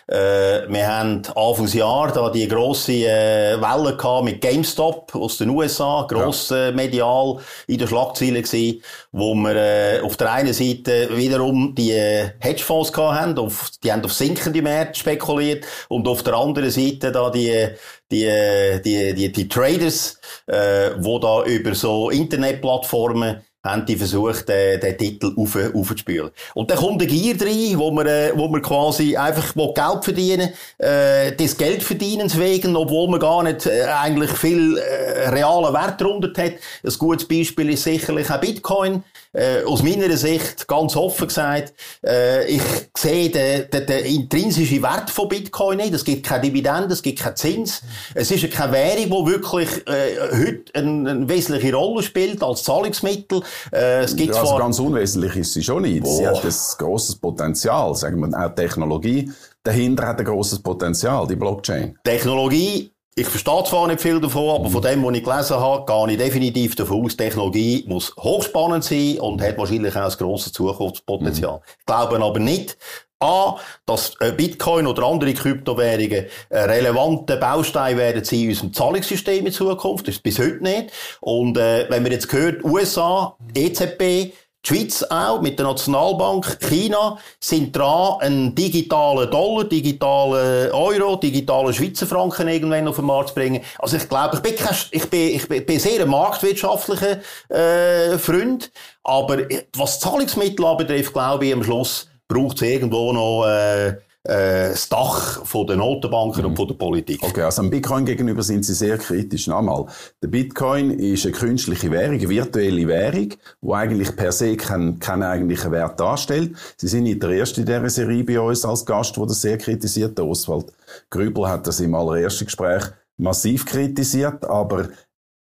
[0.07, 6.07] Äh, wir haben Anfangsjahr da die grosse äh, Welle gehabt mit GameStop aus den USA,
[6.09, 6.69] gross ja.
[6.69, 11.91] äh, medial in der Schlagzeile gewesen, wo wir äh, auf der einen Seite wiederum die
[11.91, 16.71] äh, Hedgefonds gehabt haben, auf, die haben auf sinkende Märkte spekuliert und auf der anderen
[16.71, 17.67] Seite da die
[18.11, 24.79] die, die, die, die Traders, äh, wo da über so Internetplattformen haben die versucht, den,
[24.79, 26.31] den Titel auf, aufzuspülen.
[26.53, 30.53] Und dann kommt der Gier rein, wo man, äh, wo man quasi einfach Geld verdienen
[30.77, 35.99] äh, des Geld verdienens wegen, obwohl man gar nicht äh, eigentlich viel äh, realen Wert
[35.99, 36.53] darunter hat.
[36.83, 39.03] Ein gutes Beispiel ist sicherlich auch Bitcoin.
[39.31, 42.61] Äh, aus meiner Sicht, ganz offen gesagt, äh, ich
[42.97, 45.93] sehe den, den, den intrinsischen Wert von Bitcoin nicht.
[45.93, 47.81] Es gibt keine Dividende, es gibt keinen Zins.
[48.15, 53.43] Es ist keine Währung, die wirklich äh, heute eine, eine wesentliche Rolle spielt als Zahlungsmittel.
[53.71, 56.03] Äh, es gibt ja, also ganz unwesentlich ist sie schon nicht.
[56.05, 56.17] Oh.
[56.17, 59.31] Sie hat ein grosses Potenzial, sagen wir, auch Technologie
[59.63, 61.97] dahinter hat ein grosses Potenzial, die Blockchain.
[62.03, 66.13] Technologie ich verstehe zwar nicht viel davon, aber von dem, was ich gelesen habe, gehe
[66.13, 71.57] ich definitiv davon aus, Technologie muss hochspannend sein und hat wahrscheinlich auch ein grosses Zukunftspotenzial.
[71.57, 71.61] Mhm.
[71.79, 72.77] Ich glaube aber nicht,
[73.21, 79.45] A, dass äh, Bitcoin oder andere Kryptowährungen ein relevanter Baustein werden sie in unserem Zahlungssystem
[79.45, 80.07] in Zukunft.
[80.07, 80.93] Das ist bis heute nicht.
[81.19, 84.31] Und äh, wenn man jetzt hört, USA, EZB,
[84.65, 91.73] die Schweiz auch mit der Nationalbank, China sind dran, einen digitalen Dollar, digitalen Euro, digitalen
[91.73, 93.61] Schweizer Franken irgendwann auf den Markt zu bringen.
[93.79, 97.19] Also ich glaube, ich bin, kein, ich bin, ich bin sehr ein marktwirtschaftlicher
[97.49, 98.71] äh, Freund,
[99.03, 99.39] aber
[99.77, 105.45] was Zahlungsmittel anbetrifft, glaube ich, am Schluss braucht es irgendwo noch äh, äh, das Dach
[105.45, 106.49] von der Notenbanken mhm.
[106.49, 107.21] und von der Politik.
[107.21, 109.47] Okay, also am Bitcoin gegenüber sind Sie sehr kritisch.
[109.47, 109.85] Nochmal,
[110.21, 113.29] der Bitcoin ist eine künstliche Währung, eine virtuelle Währung,
[113.61, 116.55] die eigentlich per se keinen, keinen eigentlichen Wert darstellt.
[116.77, 119.57] Sie sind nicht der Erste in dieser Serie bei uns als Gast, der das sehr
[119.57, 120.17] kritisiert.
[120.17, 120.73] Der Oswald
[121.09, 122.83] Grübel hat das im allerersten Gespräch
[123.17, 124.89] massiv kritisiert, aber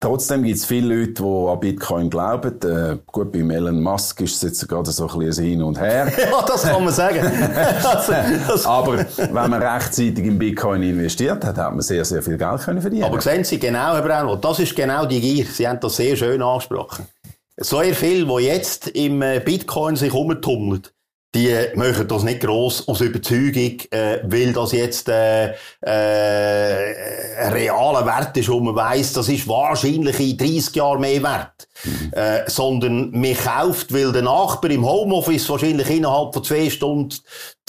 [0.03, 2.59] Trotzdem gibt es viele Leute, die an Bitcoin glauben.
[2.61, 6.11] Äh, gut, bei Elon Musk ist es jetzt gerade so ein bisschen Hin und Her.
[6.17, 7.25] ja, das kann man sagen.
[8.65, 12.81] Aber wenn man rechtzeitig in Bitcoin investiert hat, hat man sehr, sehr viel Geld können
[12.81, 13.05] verdienen.
[13.05, 15.45] Aber sehen Sie genau, Herr Braunwald, das ist genau die Gier.
[15.45, 17.05] Sie haben das sehr schön angesprochen.
[17.55, 20.83] So viel, die jetzt im äh, Bitcoin sich umtummeln,
[21.35, 25.55] die machen das nicht gross aus Überzeugung, äh, weil das jetzt äh, äh,
[27.39, 31.67] ein realer Wert ist, wo man weiss, das ist wahrscheinlich in 30 Jahren mehr wert.
[31.83, 32.13] Mhm.
[32.13, 37.15] Äh, sondern man kauft, weil der Nachbar im Homeoffice wahrscheinlich innerhalb von zwei Stunden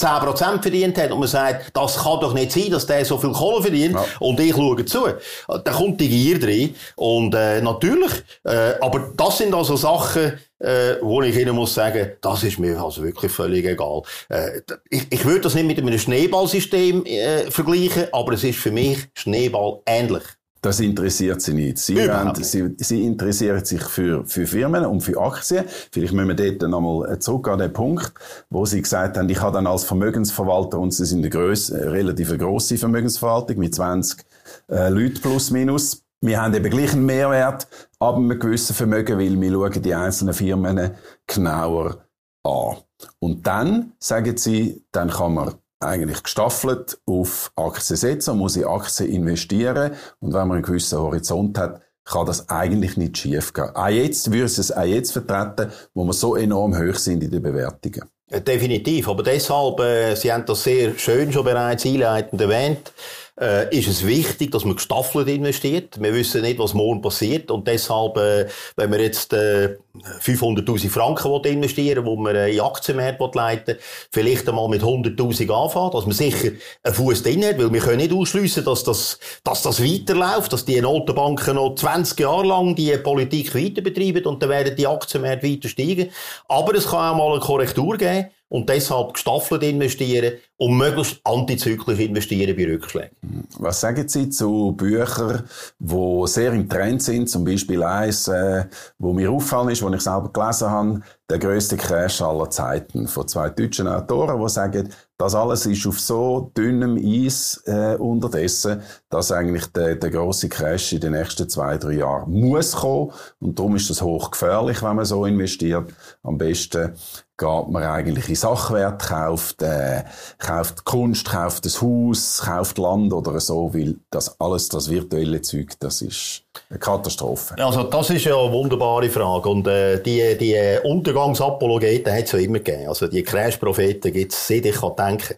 [0.01, 3.31] 10% verdient hat und man sagt, das kann doch nicht sein, dass der so viel
[3.31, 4.05] Kohle verdient ja.
[4.19, 5.05] und ich schaue zu.
[5.47, 8.11] Da kommt die Gier drin und äh, natürlich,
[8.43, 12.81] äh, aber das sind also Sachen, äh, wo ich Ihnen muss sagen, das ist mir
[12.81, 14.01] also wirklich völlig egal.
[14.29, 18.71] Äh, ich, ich würde das nicht mit einem Schneeballsystem äh, vergleichen, aber es ist für
[18.71, 20.23] mich Schneeball ähnlich.
[20.65, 21.77] Das interessiert sie nicht.
[21.77, 25.65] Sie, wollen, sie, sie interessieren sich für, für Firmen und für Aktien.
[25.91, 28.11] Vielleicht müssen wir dort nochmal zurück an den Punkt,
[28.49, 32.35] wo sie gesagt haben, ich habe dann als Vermögensverwalter, und sie sind eine grösse, relativ
[32.39, 34.25] grosse Vermögensverwaltung mit 20
[34.71, 37.67] äh, Leuten plus minus, wir haben eben gleich einen Mehrwert
[37.99, 40.95] ab einem gewissen Vermögen, weil wir schauen die einzelnen Firmen
[41.27, 42.07] genauer
[42.41, 42.77] an.
[43.19, 48.65] Und dann, sagen sie, dann kann man eigentlich gestaffelt auf Aktien setzen und muss in
[48.65, 49.93] Aktien investieren.
[50.19, 53.75] Und wenn man einen gewissen Horizont hat, kann das eigentlich nicht schief gehen.
[53.75, 57.41] Auch jetzt würde es auch jetzt vertreten, wo wir so enorm hoch sind in den
[57.41, 58.03] Bewertungen.
[58.29, 59.07] Definitiv.
[59.07, 62.91] Aber deshalb, äh, Sie haben das sehr schön schon bereits einleitend erwähnt,
[63.39, 66.01] äh, ist es wichtig, dass man gestaffelt investiert.
[66.01, 69.77] Wir wissen nicht, was morgen passiert und deshalb, äh, wenn man jetzt äh,
[70.21, 73.77] 500'000 Franken investieren wo man äh, in Aktienmärkte leiten
[74.11, 76.51] vielleicht einmal mit 100'000 anfangen, dass man sicher
[76.83, 80.65] einen Fuß drin hat, weil wir können nicht ausschliessen, dass das, dass das weiterläuft, dass
[80.65, 85.47] die Notenbanken noch 20 Jahre lang die Politik weiter betreiben und dann werden die Aktienmärkte
[85.47, 86.09] weiter steigen.
[86.47, 91.99] Aber es kann auch mal eine Korrektur geben und deshalb gestaffelt investieren und möglichst antizyklisch
[91.99, 93.47] investieren bei Rückschlägen.
[93.57, 95.43] Was sagen Sie zu Büchern,
[95.79, 97.29] die sehr im Trend sind?
[97.29, 98.65] Zum Beispiel eins, äh,
[98.97, 103.27] wo mir auffallen ist, wo ich selber gelesen habe, der größte Crash aller Zeiten von
[103.27, 109.31] zwei deutschen Autoren, die sagen, das alles ist auf so dünnem Eis äh, unterdessen, dass
[109.31, 113.11] eigentlich der, der große Crash in den nächsten zwei, drei Jahren muss kommen.
[113.39, 115.91] Und darum ist das hochgefährlich, wenn man so investiert.
[116.21, 116.93] Am besten
[117.37, 120.03] geht man eigentlich in Sachwert, kauft, äh,
[120.37, 125.73] kauft Kunst, kauft das Haus, kauft Land oder so, weil das alles, das virtuelle Zeug,
[125.79, 127.55] das ist eine Katastrophe.
[127.57, 132.39] Also das ist ja eine wunderbare Frage und äh, die, die Untergangsapologeten hat es ja
[132.39, 132.87] immer gegeben.
[132.87, 135.35] Also die Crash-Propheten gibt es, seit ich kann denken.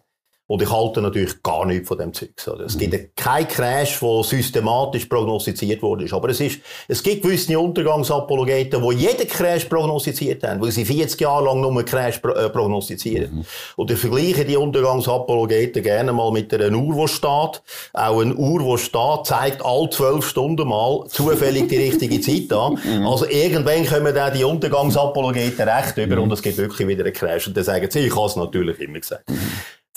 [0.47, 2.31] Und ich halte natürlich gar nichts von dem Zeug.
[2.65, 3.10] Es gibt mhm.
[3.17, 6.07] keinen Crash, der systematisch prognostiziert wurde.
[6.15, 11.19] Aber es ist, es gibt gewisse Untergangsapologeten, die jeden Crash prognostiziert haben, weil sie 40
[11.19, 13.39] Jahre lang nur einen Crash äh, prognostizieren.
[13.39, 13.45] Mhm.
[13.75, 17.62] Und ich vergleiche die Untergangsapologeten gerne mal mit einer Uhr, die steht.
[17.91, 22.77] Auch eine Uhr, die steht, zeigt alle zwölf Stunden mal zufällig die richtige Zeit an.
[22.88, 23.05] Mhm.
[23.05, 26.23] Also irgendwann kommen dann die Untergangsapologeten recht über mhm.
[26.23, 27.47] und es gibt wirklich wieder einen Crash.
[27.47, 29.25] Und dann sagen sie, ich habe es natürlich immer gesagt.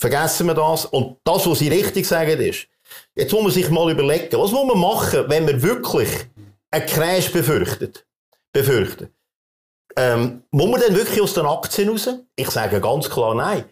[0.01, 0.85] Vergessen wir das.
[0.85, 2.67] Und das, was Sie richtig sagen, ist,
[3.13, 6.09] jetzt muss man sich mal überlegen, was muss man machen, wenn man wirklich
[6.71, 8.03] einen Crash befürchtet?
[8.51, 9.13] Befürchten.
[9.95, 12.09] Ähm, muss man denn wirklich aus den Aktien raus?
[12.35, 13.65] Ich sage ganz klar nein.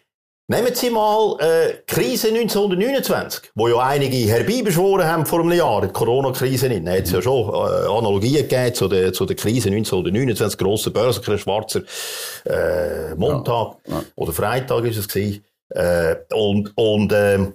[0.51, 5.93] Nehmen Sie mal äh, Krise 1929, wo ja einige herbeibeschworen haben vor einem Jahr, die
[5.93, 6.85] Corona-Krise nicht.
[6.87, 10.91] Da hat es ja schon äh, Analogien gegeben zu der, zu der Krise 1929, grosse
[10.91, 11.81] Börsencrash, schwarzer
[12.45, 14.03] äh, Montag ja, ja.
[14.15, 15.43] oder Freitag ist es gewesen.
[15.69, 17.53] Äh, und und ähm,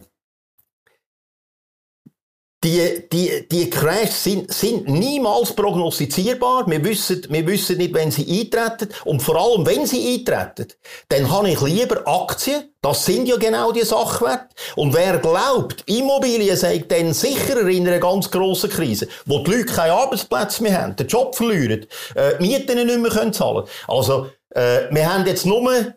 [2.64, 6.66] die, die, die Crashs sind, sind niemals prognostizierbar.
[6.66, 8.88] Wir wissen, wir wissen nicht, wenn sie eintreten.
[9.05, 10.72] Und vor allem, wenn sie eintreten,
[11.11, 12.70] dann habe ich lieber Aktien.
[12.81, 14.55] Das sind ja genau die Sachwerte.
[14.77, 19.66] Und wer glaubt, Immobilien sei dann sicherer in einer ganz grossen Krise, wo die Leute
[19.66, 24.88] keinen Arbeitsplatz mehr haben, den Job verlieren, äh, Mieten nicht mehr können zahlen Also, äh,
[24.90, 25.94] wir haben jetzt nur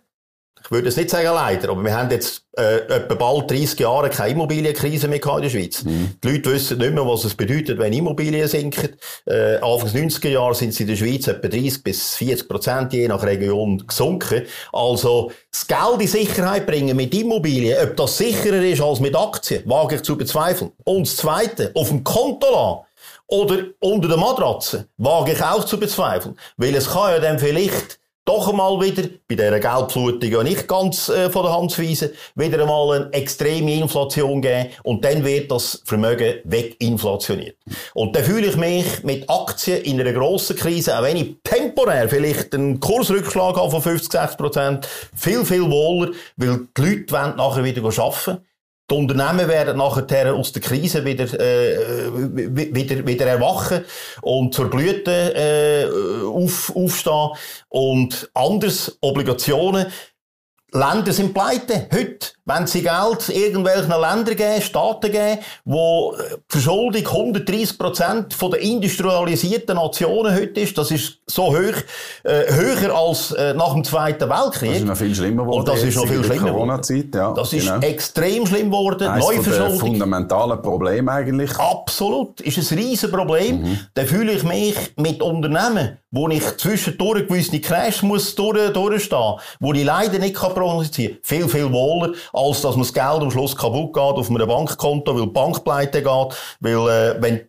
[0.67, 4.09] ich würde es nicht sagen leider, aber wir haben jetzt äh, etwa bald 30 Jahre
[4.09, 5.85] keine Immobilienkrise mehr in der Schweiz.
[5.85, 6.15] Mhm.
[6.21, 8.97] Die Leute wissen nicht mehr, was es bedeutet, wenn Immobilien sinken.
[9.25, 13.07] Äh, Anfang 90er Jahre sind sie in der Schweiz etwa 30 bis 40 Prozent je
[13.07, 14.43] nach Region gesunken.
[14.73, 19.63] Also das Geld in Sicherheit bringen mit Immobilien, ob das sicherer ist als mit Aktien,
[19.67, 20.71] wage ich zu bezweifeln.
[20.83, 22.87] Und das Zweite, auf dem Konto lassen
[23.27, 26.37] oder unter der Matratze, wage ich auch zu bezweifeln.
[26.57, 31.07] Weil es kann ja dann vielleicht doch einmal wieder, bei dieser Geldflutung ja nicht ganz
[31.07, 35.49] äh, von der Hand zu weisen, wieder einmal eine extreme Inflation geben und dann wird
[35.49, 37.55] das Vermögen weginflationiert.
[37.93, 42.09] Und dann fühle ich mich mit Aktien in einer grossen Krise, auch wenn ich temporär
[42.09, 47.37] vielleicht einen Kursrückschlag habe von 50, 60 Prozent, viel, viel wohler, weil die Leute wollen
[47.37, 48.45] nachher wieder arbeiten
[48.89, 52.09] die Unternehmen werden nachher aus der Krise wieder, äh,
[52.73, 53.83] wieder, wieder erwachen
[54.21, 57.31] und zur Blüte äh, auf, aufstehen.
[57.69, 59.87] Und anders Obligationen.
[60.71, 61.87] Länder sind pleite.
[61.93, 68.51] Heute wenn sie Geld irgendwelchen Ländern geben, Staaten geben, wo äh, Verschuldung 130 Prozent von
[68.51, 71.75] der industrialisierten Nationen heute ist, das ist so hoch,
[72.23, 74.69] äh, höher als äh, nach dem Zweiten Weltkrieg.
[74.69, 75.59] Das ist noch viel schlimmer geworden.
[75.59, 77.33] Und das ist noch viel schlimmer Corona-Zeit, ja.
[77.33, 77.85] Das ist genau.
[77.85, 79.09] extrem schlimm geworden.
[79.09, 79.79] Eines Neuverschuldung.
[79.79, 81.53] fundamentalen Problem eigentlich.
[81.59, 82.39] Absolut.
[82.39, 83.61] Ist ein riesen Problem.
[83.61, 83.79] Mhm.
[83.93, 89.71] Da fühle ich mich mit Unternehmen, wo ich zwischendurch gewisse Crash muss durch, durchstehen, wo
[89.73, 93.55] ich leider nicht prognostizieren kann, viel, viel wohler als dass man das Geld am Schluss
[93.55, 97.41] kaputt geht auf einem Bankkonto, weil die Bank pleite geht, weil, äh, wenn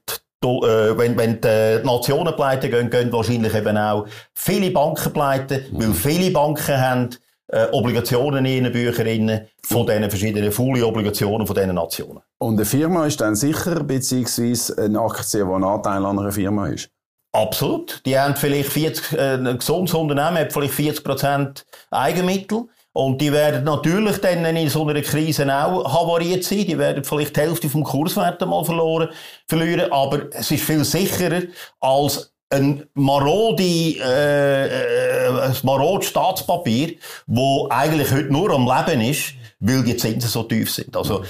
[0.45, 5.81] äh, wenn, wenn die Nationen pleite gehen, gehen wahrscheinlich eben auch viele Banken pleite, mhm.
[5.81, 7.11] weil viele Banken haben
[7.49, 12.21] äh, Obligationen in ihren Büchern von diesen verschiedenen Fully-Obligationen von diesen Nationen.
[12.39, 16.69] Und eine Firma ist dann sicher, beziehungsweise eine Aktie, die ein Anteil an einer Firma
[16.69, 16.91] ist?
[17.39, 18.03] Absolut.
[18.05, 22.65] Die haben vielleicht 40, äh, ein gesundes Unternehmen hat vielleicht 40% Eigenmittel.
[22.93, 26.67] Und die werden natürlich dann in so einer Krise auch havariert sein.
[26.67, 29.11] Die werden vielleicht die Hälfte vom Kurswert mal verloren,
[29.47, 29.93] verlieren.
[29.93, 31.43] Aber es ist viel sicherer
[31.79, 36.97] als ein marode, äh, äh, ein marode Staatspapier,
[37.27, 40.97] wo eigentlich heute nur am Leben ist, weil die Zinsen so tief sind.
[40.97, 41.25] Also,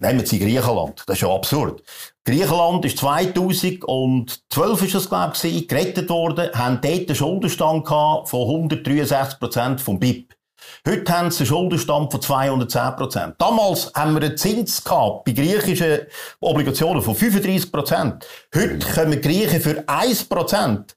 [0.00, 1.02] nehmen Sie Griechenland.
[1.06, 1.82] Das ist ja absurd.
[2.24, 8.42] Griechenland ist 2012 ist das, glaube ich, gerettet worden, haben dort einen Schuldenstand gehabt von
[8.42, 10.34] 163 Prozent vom BIP.
[10.86, 13.34] Heute haben sie einen Schuldenstand von 210 Prozent.
[13.38, 16.00] Damals haben wir einen Zins gehabt bei griechischen
[16.40, 18.26] Obligationen von 35 Prozent.
[18.54, 20.96] Heute kommen Griechen für 1 Prozent,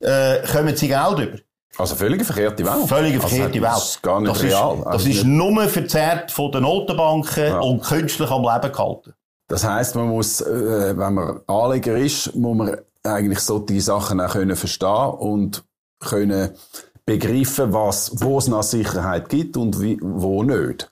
[0.00, 1.38] äh, kommen sie Geld über.
[1.76, 2.88] Also völlig verkehrte Welt.
[2.88, 3.72] Völlig also verkehrte Welt.
[3.72, 4.74] Das ist gar nicht das real.
[4.74, 7.60] Ist, das also ist nur verzerrt von den Notenbanken ja.
[7.60, 9.14] und künstlich am Leben gehalten.
[9.48, 14.32] Das heisst, man muss, äh, wenn man Anleger ist, muss man eigentlich solche Sachen auch
[14.32, 15.64] können verstehen und
[16.00, 16.50] können
[17.04, 20.90] begreifen, was, wo es noch Sicherheit gibt und wie, wo nicht.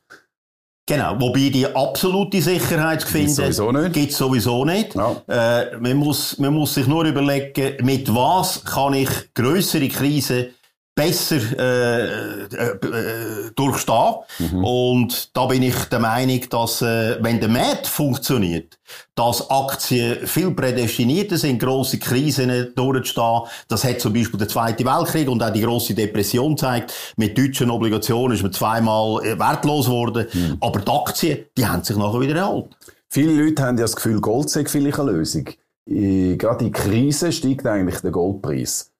[0.84, 4.94] Genau, wobei die absolute Sicherheit finden, gibt es sowieso nicht.
[4.96, 5.16] Ja.
[5.28, 10.46] Äh, man, muss, man muss sich nur überlegen, mit was kann ich größere Krisen
[10.94, 14.14] besser äh, äh, äh, durchstehen.
[14.38, 14.64] Mhm.
[14.64, 18.78] Und da bin ich der Meinung, dass äh, wenn der Markt funktioniert,
[19.14, 23.42] dass Aktien viel prädestinierter sind, grosse Krisen durchzustehen.
[23.68, 26.92] Das hat zum Beispiel der Zweite Weltkrieg und auch die grosse Depression zeigt.
[27.16, 30.26] Mit deutschen Obligationen ist man zweimal äh, wertlos geworden.
[30.32, 30.58] Mhm.
[30.60, 32.70] Aber die Aktien, die haben sich nachher wieder erhalten.
[33.08, 35.48] Viele Leute haben ja das Gefühl, Gold sei vielleicht eine Lösung.
[35.84, 38.91] Gerade in Krise steigt eigentlich der Goldpreis.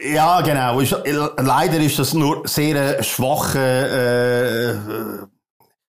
[0.00, 0.80] Ja, genau.
[0.80, 4.76] leider ist das nur sehr schwache äh,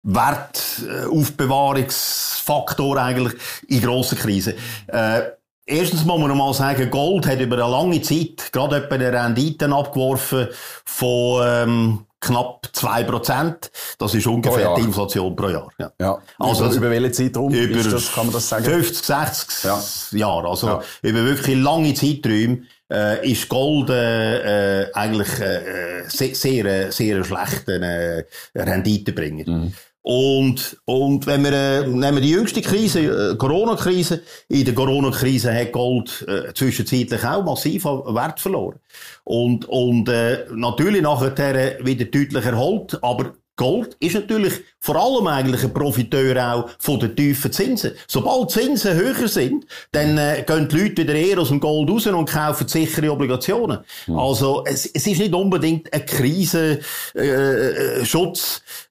[0.04, 3.34] Wertaufbewahrungsfaktor eigentlich
[3.68, 4.56] in grossen Krisen.
[4.88, 5.22] Äh,
[5.66, 9.74] erstens muss man mal sagen, Gold hat über eine lange Zeit gerade etwa eine Renditen
[9.74, 10.48] abgeworfen
[10.86, 13.72] von ähm, knapp 2%.
[13.98, 15.70] Das ist ungefähr die Inflation pro Jahr.
[15.78, 15.92] Ja.
[16.00, 16.20] ja.
[16.40, 18.66] Also, über, über welche Zeitraum über das, kann man das sagen?
[18.66, 19.80] 50, 60 ja.
[20.12, 20.50] Jahre.
[20.50, 20.82] Also ja.
[21.02, 27.84] über wirklich lange Zeiträume äh, ist Gold äh, äh, eigentlich äh, sehr, sehr, sehr schlechten
[27.84, 28.24] äh,
[28.56, 29.50] Renditebringer.
[29.50, 29.74] Mhm.
[30.08, 35.52] Und, und wenn wir, äh, nehmen wir die jüngste Krise, äh, Corona-Krise, in der Corona-Krise
[35.52, 38.80] hat Gold äh, zwischenzeitlich auch massiv Wert verloren.
[39.24, 45.64] Und, und äh, natürlich nachher wieder deutlich erholt, aber Gold ist natürlich vor allem eigentlich
[45.64, 47.94] ein Profiteur auch von den tiefen Zinsen.
[48.08, 52.06] Sobald Zinsen höher sind, dann äh, gehen die Leute wieder eher aus dem Gold raus
[52.08, 53.80] und kaufen sichere Obligationen.
[54.08, 54.20] Mhm.
[54.20, 56.82] Also es, es ist nicht unbedingt ein Krisenschutz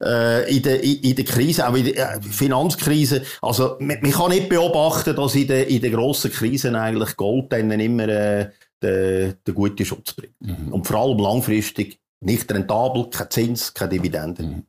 [0.00, 3.22] äh, äh, äh, in, der, in, der Krise, auch in der äh, Finanzkrise.
[3.42, 7.52] Also man, man, kann nicht beobachten, dass in den in der grossen Krisen eigentlich Gold
[7.52, 8.50] dann immer äh,
[8.82, 10.34] den, den guten Schutz bringt.
[10.40, 10.72] Mhm.
[10.72, 14.42] Und vor allem langfristig nicht rentabel, kein Zins, keine Dividende.
[14.42, 14.62] Mhm.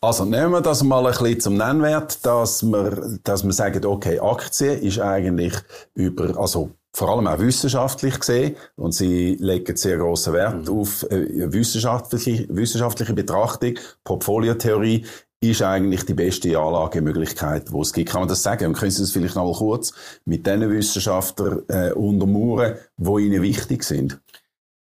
[0.00, 4.20] Also nehmen wir das mal ein bisschen zum Nennwert, dass wir, dass wir sagen, okay,
[4.20, 5.54] Aktie ist eigentlich
[5.94, 10.78] über, also vor allem auch wissenschaftlich gesehen, und sie legen sehr großen Wert mhm.
[10.78, 13.74] auf äh, wissenschaftliche, wissenschaftliche Betrachtung,
[14.04, 15.04] Portfoliotheorie,
[15.40, 18.10] ist eigentlich die beste Anlagemöglichkeit, die es gibt.
[18.10, 18.66] Kann man das sagen?
[18.66, 19.92] Und können Sie das vielleicht noch mal kurz
[20.24, 24.20] mit den Wissenschaftlern äh, untermauern, die Ihnen wichtig sind?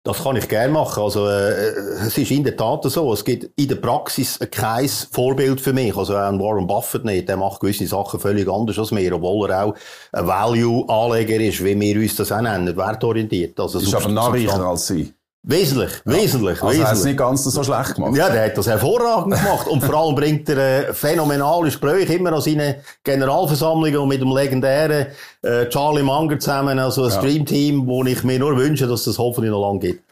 [0.05, 1.01] Das kann ich gerne machen.
[1.01, 1.71] Also, äh,
[2.07, 3.13] es ist in der Tat so.
[3.13, 5.97] Es gibt in der Praxis kein Vorbild für mich.
[5.97, 7.29] Also, auch Warren Buffett nicht.
[7.29, 9.75] Der macht gewisse Sachen völlig anders als mir, obwohl er auch
[10.13, 13.61] ein Value-Anleger ist, wie wir uns das auch nennen, wertorientiert.
[13.61, 15.15] Also, ist aber nachrichter als Sie.
[15.45, 16.13] Wesentlich, ja.
[16.13, 16.87] wesentlich, also wesentlich.
[16.87, 18.15] hat es nicht ganz so schlecht gemacht.
[18.15, 19.67] Ja, der hat das hervorragend gemacht.
[19.67, 24.31] Und vor allem bringt er äh, phänomenale Gespräche immer an seinen Generalversammlungen und mit dem
[24.31, 25.09] legendären
[25.43, 27.19] äh, Charlie Munger zusammen, also ein ja.
[27.19, 30.03] Streamteam, wo ich mir nur wünsche, dass das hoffentlich noch lange geht.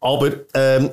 [0.00, 0.90] Aber ähm,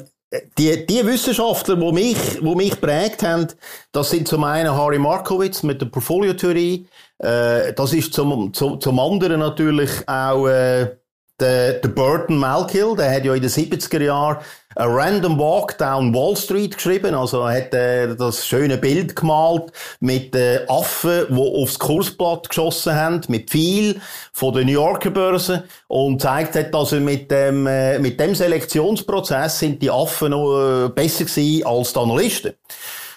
[0.58, 3.48] die, die Wissenschaftler, die mich, die mich prägt haben,
[3.92, 6.88] das sind zum einen Harry Markowitz mit der Portfolio-Theorie,
[7.18, 10.96] äh, das ist zum, zum, zum anderen natürlich auch äh,
[11.42, 14.38] der, der Burton Malkiel, der hat ja in den 70er Jahren
[14.76, 17.14] A Random Walk Down Wall Street geschrieben.
[17.14, 22.96] Also er hat äh, das schöne Bild gemalt mit äh, Affen, die aufs Kursblatt geschossen
[22.96, 24.00] haben, mit viel
[24.32, 28.34] von der New Yorker Börse und zeigt hat, dass er mit dem, äh, mit dem
[28.34, 32.54] Selektionsprozess sind die Affen noch äh, besser gewesen als die Analysten.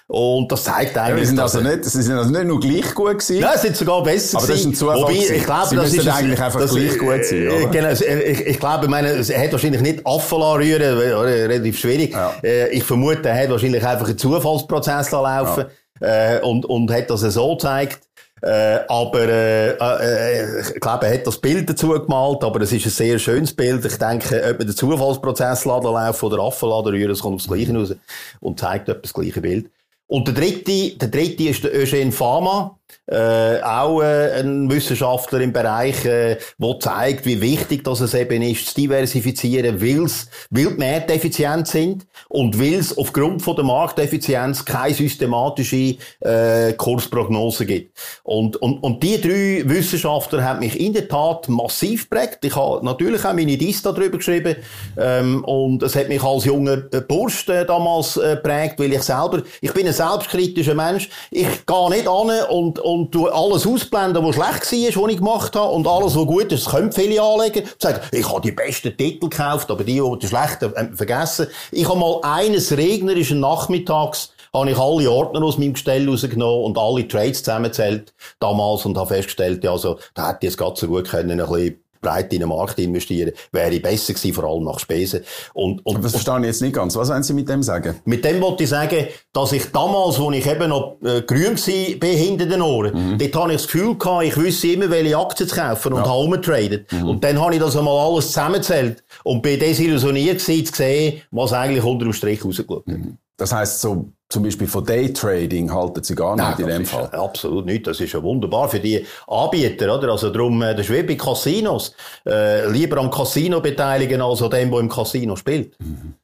[0.07, 3.13] Und das zeigt eigentlich, ja, sind also nicht, sie sind also nicht nur gleich gut
[3.13, 3.41] gewesen.
[3.41, 5.95] Nein, sie sind sogar besser Aber das ist ein Zufall Wobei, ich glaube, sie das
[5.95, 7.69] ist eigentlich einfach das, gleich gut sein, oder?
[7.71, 12.13] Genau, ich, ich glaube, ich meine, er hat wahrscheinlich nicht Affen rühren, relativ schwierig.
[12.13, 12.35] Ja.
[12.43, 15.65] Äh, ich vermute, er hat wahrscheinlich einfach einen Zufallsprozess laufen
[16.01, 16.37] ja.
[16.37, 18.01] Äh, und, und hat das so gezeigt.
[18.43, 22.85] Äh, aber äh, äh, ich glaube, er hat das Bild dazu gemalt, aber es ist
[22.85, 23.83] ein sehr schönes Bild.
[23.87, 27.95] Ich denke, ob man den Zufallsprozess laufen oder Affenladen rühren, es kommt aufs Gleiche raus
[28.41, 29.71] und zeigt etwa das gleiche Bild.
[30.07, 35.53] Und der dritte, der dritte ist der Eugene Fama, äh, auch äh, ein Wissenschaftler im
[35.53, 40.79] Bereich, äh, wo zeigt, wie wichtig das es eben ist, zu diversifizieren, weil's, weil die
[40.79, 47.99] Märkte effizient sind und weil es aufgrund von der Markteffizienz keine systematische äh, Kursprognose gibt.
[48.23, 52.45] Und, und, und die drei Wissenschaftler haben mich in der Tat massiv prägt.
[52.45, 54.57] Ich habe natürlich auch meine Diss darüber geschrieben
[54.97, 59.43] ähm, und es hat mich als junger Bursch äh, damals äh, prägt, weil ich selber,
[59.61, 64.35] ich bin ein selbstkritischer Mensch, ich gehe nicht an und und du alles ausblenden, was
[64.35, 67.65] schlecht war, was ich gemacht habe, und alles, was gut ist, das können viele anlegen.
[67.79, 71.47] Sagen, ich habe die besten Titel gekauft, aber die, die schlechten, äh, vergessen.
[71.71, 76.79] Ich habe mal eines regnerischen Nachmittags habe ich alle Ordner aus meinem Gestell rausgenommen und
[76.79, 80.87] alle Trades zusammengezählt damals und habe festgestellt, ja, also, da hätte ich jetzt gerade so
[80.87, 84.79] gut können, ein bisschen breit in den Markt investieren, wäre besser gewesen, vor allem nach
[84.79, 85.21] Spesen.
[85.53, 86.97] Und, und, das verstehe ich jetzt nicht ganz.
[86.97, 87.97] Was wollen Sie mit dem sagen?
[88.05, 91.97] Mit dem wollte ich sagen, dass ich damals, als ich eben noch äh, grün war,
[91.99, 93.19] bin hinter den Ohren, mhm.
[93.19, 96.09] dort habe ich das Gefühl gehabt, ich wüsste immer, welche Aktien zu kaufen und ja.
[96.09, 96.93] habe umgetradet.
[96.93, 97.09] Mhm.
[97.09, 101.53] Und dann habe ich das einmal alles zusammengezählt und bin desillusioniert gewesen, zu sehen, was
[101.53, 102.87] eigentlich unter dem Strich rausgeschaut hat.
[102.87, 103.19] Mhm.
[103.37, 107.07] Das heisst, so zum Beispiel von Daytrading halten sie gar nicht Nein, in dem Fall.
[107.07, 107.87] Absolut nicht.
[107.87, 110.13] Das ist ja wunderbar für die Anbieter, oder?
[110.13, 111.95] Also darum, äh, das ist wie bei Casinos.
[112.27, 115.79] Äh, lieber am Casino beteiligen als an dem, der im Casino spielt.
[115.81, 116.15] Mhm.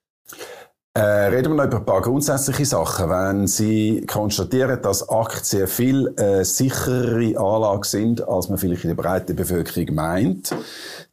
[0.92, 3.11] Äh, reden wir noch über ein paar grundsätzliche Sachen.
[3.11, 8.96] Wenn Sie konstatieren, dass Aktien viel äh, sicherere Anlage sind, als man vielleicht in der
[8.96, 10.52] breiten Bevölkerung meint,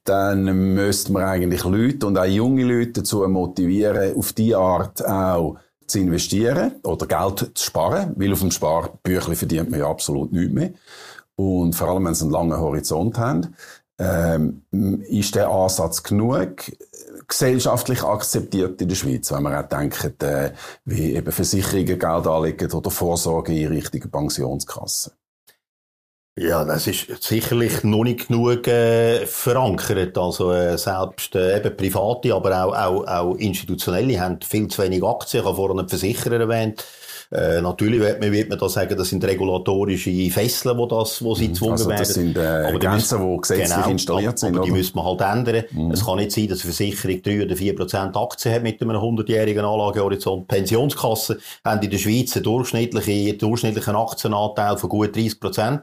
[0.03, 5.57] dann müsste man eigentlich Leute und auch junge Leute dazu motivieren, auf die Art auch
[5.87, 10.53] zu investieren oder Geld zu sparen, weil auf dem Sparbüchlein verdient man ja absolut nichts
[10.53, 10.71] mehr.
[11.35, 13.55] Und vor allem, wenn sie einen langen Horizont haben,
[13.99, 14.63] ähm,
[15.07, 16.71] ist der Ansatz genug
[17.27, 20.53] gesellschaftlich akzeptiert in der Schweiz, wenn man auch denkt, äh,
[20.85, 25.13] wie eben Versicherungen Geld anlegen oder Vorsorge in richtigen Pensionskassen.
[26.39, 30.15] Ja, das ist sicherlich noch nicht genug äh, verankert.
[30.19, 35.03] Also äh, selbst äh, eben Private, aber auch, auch, auch Institutionelle haben viel zu wenig
[35.03, 35.41] Aktien.
[35.41, 36.85] Ich habe vorhin einen Versicherer erwähnt.
[37.31, 41.33] Äh, natürlich wird man, wird man da sagen, das sind regulatorische Fesseln, wo, das, wo
[41.33, 42.33] sie gezwungen also das werden.
[42.35, 44.55] Das sind äh, Grenzen, die gesetzlich genau, installiert sind.
[44.55, 45.63] Aber die müssen man halt ändern.
[45.71, 45.91] Mhm.
[45.91, 48.95] Es kann nicht sein, dass eine Versicherung drei oder vier Prozent Aktien hat mit einem
[48.95, 50.47] 100-jährigen Anlagehorizont.
[50.47, 55.81] Pensionskassen haben in der Schweiz einen durchschnittlichen, durchschnittlichen Aktienanteil von gut 30 Prozent.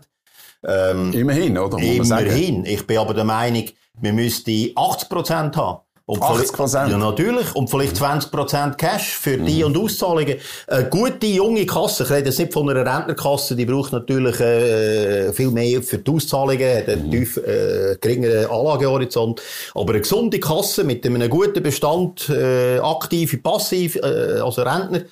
[0.67, 1.79] Ähm, immerhin, oder?
[1.79, 2.65] Immerhin.
[2.65, 3.65] Ich bin aber der Meinung,
[4.01, 5.81] wir müssten 80 Prozent haben.
[6.07, 6.91] Und 80 Prozent?
[6.91, 7.55] Ja, natürlich.
[7.55, 9.67] Und vielleicht 20 Prozent Cash für die mhm.
[9.67, 10.37] und Auszahlungen.
[10.67, 15.33] Eine gute, junge Kasse, ich rede jetzt nicht von einer Rentnerkasse, die braucht natürlich äh,
[15.33, 17.11] viel mehr für die Auszahlungen, hat einen mhm.
[17.11, 19.41] tief, äh, geringeren Anlagehorizont.
[19.75, 25.05] Aber eine gesunde Kasse mit einem guten Bestand, äh, aktiv, passiv, äh, also Rentner,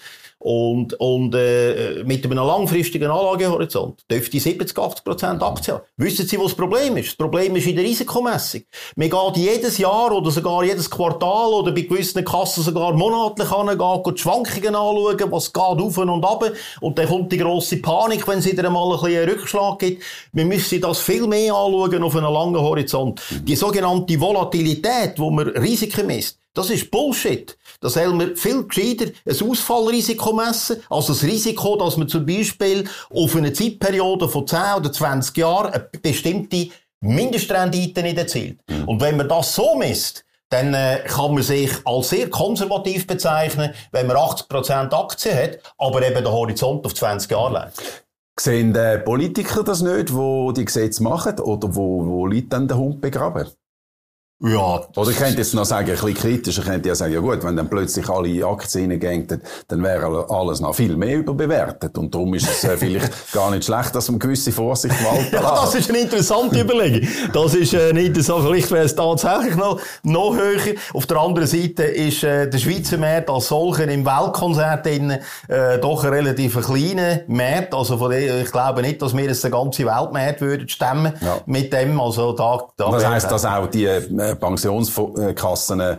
[0.42, 5.84] und, und äh, mit einem langfristigen Anlagehorizont dürfte 70, 80 Prozent Aktien haben.
[5.96, 7.10] Wissen Sie, was das Problem ist?
[7.10, 8.62] Das Problem ist in der Risikomessung.
[8.96, 14.02] Man geht jedes Jahr oder sogar jedes Quartal oder bei gewissen Kassen sogar monatlich angehen,
[14.04, 16.44] die Schwankungen anschauen, was geht auf und ab.
[16.80, 20.02] Und dann kommt die grosse Panik, wenn es wieder einmal ein bisschen einen Rückschlag gibt.
[20.32, 23.22] Wir müssen das viel mehr anschauen auf einem langen Horizont.
[23.44, 27.56] Die sogenannte Volatilität, wo man Risiken misst, das ist Bullshit.
[27.80, 32.84] Da soll man viel gescheiter ein Ausfallrisiko messen, also das Risiko, dass man zum Beispiel
[33.10, 36.68] auf eine Zeitperiode von 10 oder 20 Jahren eine bestimmte
[37.00, 38.60] Mindestrendite nicht erzielt.
[38.68, 38.88] Mhm.
[38.88, 43.72] Und wenn man das so misst, dann äh, kann man sich als sehr konservativ bezeichnen,
[43.90, 48.04] wenn man 80% Aktien hat, aber eben den Horizont auf 20 Jahre legt.
[48.38, 52.76] Sehen die Politiker das nicht, wo die Gesetze machen, oder wo, wo liegt dann der
[52.76, 53.46] Hund begraben?
[54.44, 54.80] Ja.
[54.96, 57.44] Oder ich könnte jetzt noch sagen, ein bisschen kritisch, ich könnte ja sagen, ja gut,
[57.44, 61.96] wenn dann plötzlich alle Aktien reingehen, dann wäre alles noch viel mehr überbewertet.
[61.96, 65.42] Und darum ist es äh, vielleicht gar nicht schlecht, dass man gewisse Vorsicht walten Ja,
[65.42, 67.08] das ist eine interessante Überlegung.
[67.32, 70.74] Das ist äh, nicht so, vielleicht wäre es tatsächlich noch, noch höher.
[70.92, 75.78] Auf der anderen Seite ist äh, der Schweizer Markt als solcher im Weltkonzert in, äh,
[75.80, 77.74] doch ein relativ kleiner Markt.
[77.74, 81.38] Also von dem, ich glaube nicht, dass wir jetzt den ganzen Weltmarkt würden stemmen ja.
[81.46, 82.00] mit dem.
[82.00, 85.96] Also da, da das heisst, dass auch die äh, Pensionskassen, äh,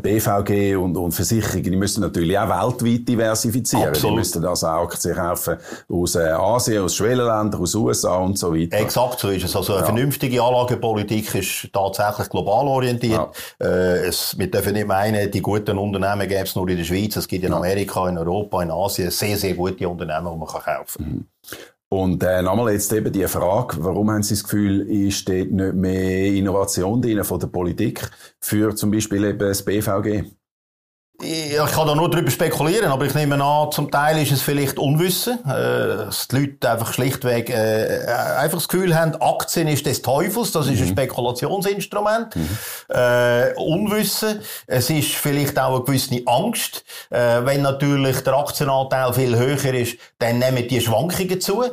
[0.00, 3.88] BVG und, und Versicherungen, die müssen natürlich auch weltweit diversifizieren.
[3.88, 4.14] Absolut.
[4.14, 5.56] Die müssen also auch Aktien kaufen
[5.88, 8.78] aus äh, Asien, aus Schwellenländern, aus USA und so weiter.
[8.78, 9.54] Exakt so ist es.
[9.54, 9.86] Also eine ja.
[9.86, 13.28] vernünftige Anlagepolitik ist tatsächlich global orientiert.
[13.60, 13.66] Ja.
[13.66, 17.16] Äh, es, wir dürfen nicht meinen, die guten Unternehmen gäbe es nur in der Schweiz.
[17.16, 20.64] Es gibt in Amerika, in Europa, in Asien sehr, sehr gute Unternehmen, die man kaufen
[20.64, 20.84] kann.
[20.98, 21.26] Mhm.
[21.96, 25.74] Und äh, nochmal jetzt eben die Frage, warum haben Sie das Gefühl, ist dort nicht
[25.74, 30.24] mehr Innovation drin von der Politik für zum Beispiel eben das BVG?
[31.22, 34.78] Ich kann da nur darüber spekulieren, aber ich nehme an, zum Teil ist es vielleicht
[34.78, 38.04] Unwissen, äh, dass die Leute einfach schlichtweg äh,
[38.38, 40.82] einfach das Gefühl haben, Aktien ist des Teufels, das ist mhm.
[40.82, 42.36] ein Spekulationsinstrument.
[42.36, 42.58] Mhm.
[42.88, 46.84] Äh, Unwissen, es ist vielleicht auch eine gewisse Angst.
[47.08, 51.64] Äh, wenn natürlich der Aktienanteil viel höher ist, dann nehmen die Schwankungen zu.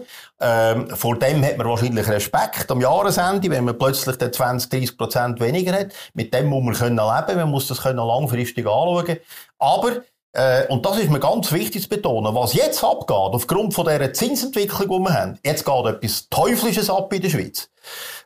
[0.45, 5.39] Ähm, vor dem hat man wahrscheinlich Respekt am Jahresende, wenn man plötzlich 20, 30 Prozent
[5.39, 5.93] weniger hat.
[6.13, 9.19] Mit dem muss man können leben, man muss das können langfristig anschauen.
[9.57, 10.01] Aber
[10.33, 12.35] äh, und das ist mir ganz wichtig zu betonen.
[12.35, 17.13] Was jetzt abgeht, aufgrund von dieser Zinsentwicklung, die wir haben, jetzt geht etwas Teuflisches ab
[17.13, 17.69] in der Schweiz.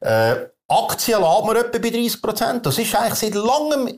[0.01, 0.35] Äh,
[0.69, 2.65] Aktien lädt man etwa bei 30 Prozent.
[2.65, 3.93] Das ist eigentlich seit langem, äh,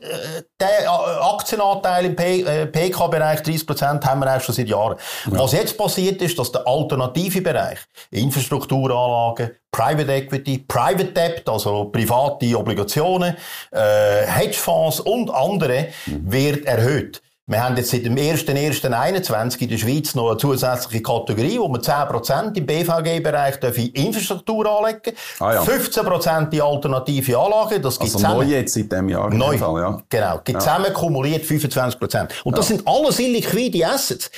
[0.60, 4.96] der äh, Aktienanteil im äh, PK-Bereich 30 Prozent haben wir eigentlich schon seit Jahren.
[5.32, 5.38] Ja.
[5.40, 7.78] Was jetzt passiert ist, dass der alternative Bereich,
[8.12, 13.36] Infrastrukturanlagen, Private Equity, Private Debt, also private Obligationen,
[13.72, 16.32] äh, Hedgefonds und andere, mhm.
[16.32, 17.20] wird erhöht.
[17.50, 21.80] Wir haben jetzt seit dem 1.1.21 in der Schweiz noch eine zusätzliche Kategorie, wo man
[21.80, 25.62] 10% im BVG-Bereich in Infrastruktur anlegen ah, ja.
[25.64, 27.82] 15% in alternative Anlagen.
[27.82, 29.30] Das gibt also zusammen, neu jetzt seit diesem Jahr.
[29.30, 30.00] Neu, Fall, ja.
[30.08, 30.34] Genau.
[30.44, 30.58] Gibt ja.
[30.60, 32.28] zusammen kumuliert 25%.
[32.44, 34.30] Und das sind alles illiquide Assets.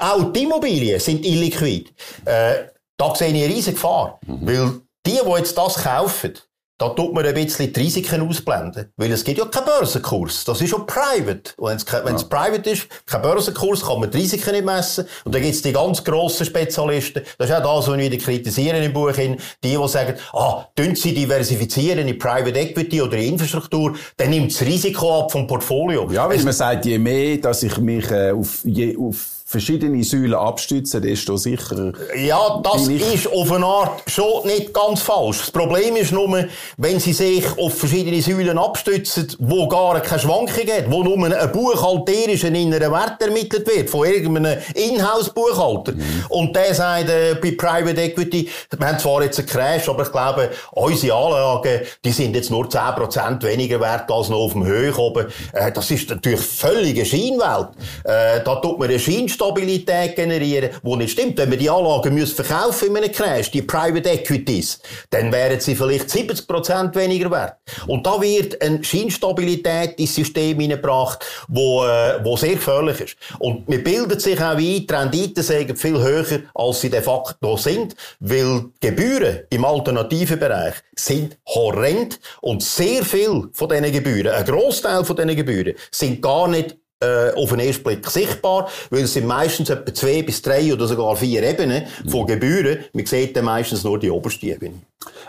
[0.00, 1.94] Auch die Immobilien sind illiquid.
[2.24, 2.54] Äh,
[2.96, 4.18] da sehe ich eine riesige Gefahr.
[4.26, 4.48] Mhm.
[4.48, 4.72] Weil
[5.06, 6.32] die, die jetzt das kaufen,
[6.80, 8.90] da tut man ein bisschen die Risiken ausblenden.
[8.96, 10.44] Weil es gibt ja keinen Börsenkurs.
[10.46, 11.52] Das ist ja private.
[11.58, 12.28] Und wenn es, ja.
[12.28, 15.04] private ist, kein Börsenkurs, kann man die Risiken nicht messen.
[15.26, 17.22] Und dann gibt es die ganz grossen Spezialisten.
[17.36, 19.12] Das ist auch das, was wir wieder kritisieren im Buch.
[19.12, 24.50] Die, die sagen, ah, tun sie diversifizieren in Private Equity oder in Infrastruktur, dann nimmt
[24.50, 26.10] das Risiko ab vom Portfolio.
[26.10, 30.04] Ja, weil es, man sagt, je mehr, dass ich mich äh, auf, je, auf verschiedene
[30.04, 31.92] Säulen abstützen, desto sicherer.
[32.16, 35.40] Ja, das ist auf eine Art schon nicht ganz falsch.
[35.40, 36.46] Das Problem ist nur,
[36.76, 41.52] wenn Sie sich auf verschiedene Säulen abstützen, wo gar keine Schwankung gibt, wo nur ein
[41.52, 45.94] buchhalterischen inneren Wert ermittelt wird von irgendeinem Inhouse-Buchhalter.
[45.94, 46.26] Mhm.
[46.28, 48.48] Und der sagt äh, bei Private Equity,
[48.78, 52.66] wir haben zwar jetzt einen Crash, aber ich glaube, unsere Anlagen, die sind jetzt nur
[52.66, 55.26] 10% weniger wert als noch auf dem Höhe oben.
[55.52, 57.70] Äh, das ist natürlich völlige Scheinwelt.
[58.04, 61.38] Äh, da tut man eine Scheinstelle Instabilität generieren, wo nicht stimmt.
[61.38, 65.74] Wenn wir die Anlagen müssen verkaufen in einem Crash, die Private Equities, dann wären sie
[65.74, 66.46] vielleicht 70
[66.94, 67.56] weniger wert.
[67.86, 73.16] Und da wird eine Scheinstabilität ins System hineingebracht, wo, äh, wo sehr gefährlich ist.
[73.38, 77.56] Und mir bildet sich auch ein, die Renditen sind viel höher, als sie de facto
[77.56, 84.44] sind, weil Gebühren im alternativen Bereich sind horrend und sehr viel von diesen Gebühren, ein
[84.44, 89.14] Großteil von diesen Gebühren, sind gar nicht äh, auf den ersten Blick sichtbar, weil es
[89.14, 92.84] sind meistens etwa zwei bis drei oder sogar vier Ebenen von Gebühren.
[92.92, 94.74] Man sieht dann meistens nur die oberste Ebene.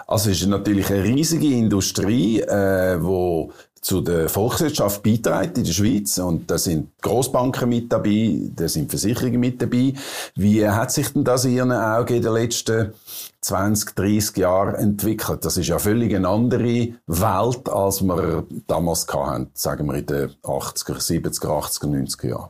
[0.07, 5.71] Also es ist natürlich eine riesige Industrie, äh, wo zu der Volkswirtschaft beiträgt in der
[5.71, 6.19] Schweiz.
[6.19, 9.93] Und da sind Großbanken mit dabei, da sind Versicherungen mit dabei.
[10.35, 12.93] Wie hat sich denn das in Ihren Augen in den letzten
[13.41, 15.43] 20, 30 Jahren entwickelt?
[15.43, 20.29] Das ist ja völlig eine andere Welt, als wir damals hatten, sagen wir in den
[20.43, 22.49] 80er, 70er, 80er, 90er Jahren.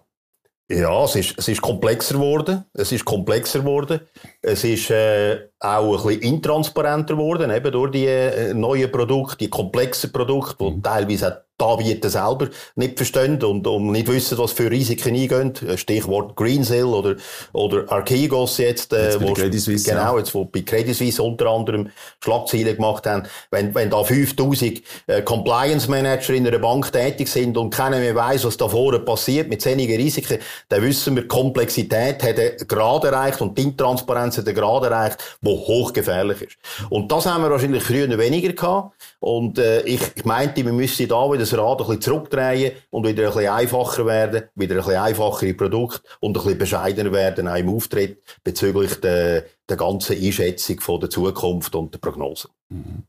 [0.71, 2.63] Ja, es ist, es ist komplexer geworden.
[2.73, 3.99] Es ist komplexer geworden.
[4.41, 9.49] Es ist äh, auch ein bisschen intransparenter geworden, eben durch die äh, neuen Produkte, die
[9.49, 10.83] komplexen Produkte, die mhm.
[10.83, 15.53] teilweise die Anbieter selber nicht verstehen und, und nicht wissen, was für Risiken eingehen.
[15.75, 17.15] Stichwort Greensill oder,
[17.53, 21.89] oder Archegos jetzt, äh, jetzt wo, Suisse, genau, jetzt, wo bei Credit Suisse unter anderem
[22.23, 23.23] Schlagzeilen gemacht haben.
[23.49, 28.15] Wenn, wenn da 5000 äh, Compliance Manager in einer Bank tätig sind und keiner mehr
[28.15, 30.39] weiss, was da vorne passiert mit wenigen Risiken,
[30.69, 34.83] dann wissen wir, die Komplexität hat einen Grad erreicht und die Intransparenz hat einen Grad
[34.83, 36.57] erreicht, wo hochgefährlich ist.
[36.89, 38.95] Und das haben wir wahrscheinlich früher weniger gehabt.
[39.19, 43.05] Und äh, ich, ich meinte, wir müssen da wieder das Rad ein bisschen zurückdrehen und
[43.05, 47.47] wieder ein bisschen einfacher werden, wieder ein bisschen einfachere Produkte und ein bisschen bescheidener werden
[47.47, 52.49] auch im Auftritt bezüglich der, der ganzen Einschätzung von der Zukunft und der Prognose.
[52.69, 53.03] Mhm.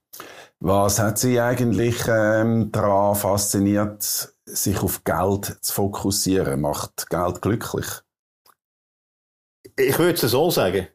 [0.64, 6.60] Was hat Sie eigentlich ähm, daran fasziniert, sich auf Geld zu fokussieren?
[6.60, 7.86] Macht Geld glücklich?
[9.76, 10.86] Ich würde es so sagen.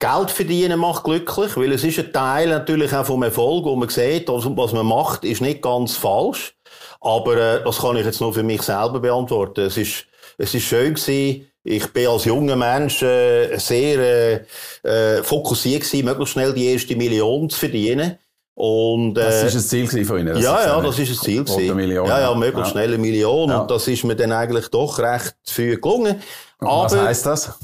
[0.00, 3.88] Geld verdienen macht glücklich, weil es ist ein Teil natürlich auch vom Erfolg, wo man
[3.88, 6.56] sieht, was man macht, ist nicht ganz falsch.
[7.00, 9.60] Aber äh, das kann ich jetzt nur für mich selber beantworten.
[9.66, 11.46] Es ist, es ist schön gewesen.
[11.64, 14.44] Ich bin als junger Mensch äh, sehr
[14.84, 18.18] äh, äh, fokussiert gewesen, möglichst schnell die erste Million zu verdienen.
[18.54, 20.36] Und, äh, das ist ein Ziel von Ihnen?
[20.38, 21.78] Ja, ja, das ist ein Ziel gewesen.
[21.90, 22.72] Ja, ja, möglichst ja.
[22.72, 23.50] schnell eine Million.
[23.50, 23.60] Ja.
[23.60, 26.20] Und das ist mir dann eigentlich doch recht früh gelungen.
[26.58, 27.58] Aber, was heisst das?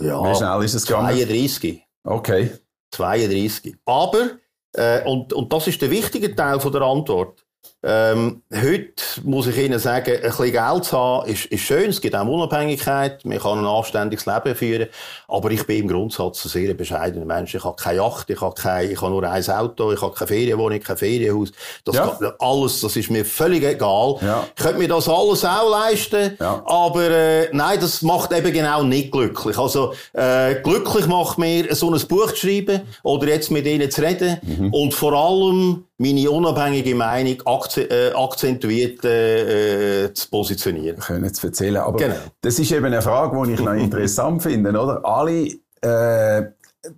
[0.00, 1.16] Ja, Wie schnell ist es gegangen?
[1.16, 1.82] 32.
[2.02, 2.50] Okay.
[2.90, 3.76] 32.
[3.84, 4.30] Aber,
[4.72, 7.44] äh, und, und das ist der wichtige Teil von der Antwort.
[7.84, 11.90] Ähm, heute muss ich Ihnen sagen, ein bisschen Geld zu haben, ist, ist schön.
[11.90, 13.24] Es gibt auch Unabhängigkeit.
[13.24, 14.88] Man kann ein anständiges Leben führen.
[15.28, 17.54] Aber ich bin im Grundsatz ein sehr bescheidener Mensch.
[17.54, 20.26] Ich habe keine Yacht, ich habe, kein, ich habe nur ein Auto, ich habe keine
[20.26, 21.52] Ferienwohnung, kein Ferienhaus.
[21.84, 22.08] Das ja.
[22.08, 24.16] kann, alles, das ist mir völlig egal.
[24.22, 24.44] Ja.
[24.56, 26.36] Ich könnte mir das alles auch leisten.
[26.40, 26.60] Ja.
[26.66, 29.56] Aber äh, nein, das macht eben genau nicht glücklich.
[29.56, 34.02] Also äh, glücklich macht mir, so ein Buch zu schreiben oder jetzt mit Ihnen zu
[34.02, 34.38] reden.
[34.42, 34.74] Mhm.
[34.74, 37.38] Und vor allem meine unabhängige Meinung
[37.76, 41.00] äh, akzentuiert äh, zu positionieren.
[41.00, 41.78] Können zu erzählen.
[41.78, 42.14] Aber genau.
[42.40, 45.04] das ist eben eine Frage, die ich noch interessant finde, oder?
[45.04, 45.48] Alle
[45.82, 46.52] äh,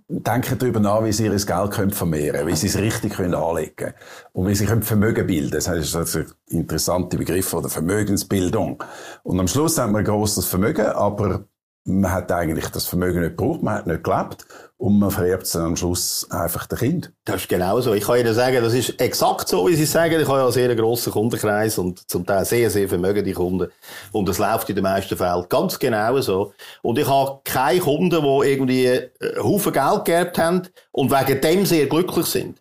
[0.07, 3.75] denken darüber nach, wie sie ihr Geld können vermehren wie sie es richtig können anlegen
[3.75, 3.93] können
[4.33, 8.83] und wie sie können Vermögen bilden Das ist also ein interessanter Begriff von der Vermögensbildung.
[9.23, 11.45] Und am Schluss haben wir ein grosses Vermögen, aber
[11.85, 14.45] man hat eigentlich das Vermögen nicht gebraucht, man hat nicht gelebt
[14.81, 17.13] und man vererbt es dann am Schluss einfach dem Kind.
[17.25, 17.93] Das ist genau so.
[17.93, 20.19] Ich kann Ihnen sagen, das ist exakt so, wie Sie sagen.
[20.19, 23.71] Ich habe ja einen sehr grossen Kundenkreis und zum Teil sehr, sehr vermögende Kunden.
[24.11, 26.53] Und das läuft in den meisten Fällen ganz genau so.
[26.81, 31.65] Und ich habe keine Kunden, die irgendwie einen Haufen Geld geerbt haben und wegen dem
[31.67, 32.59] sehr glücklich sind.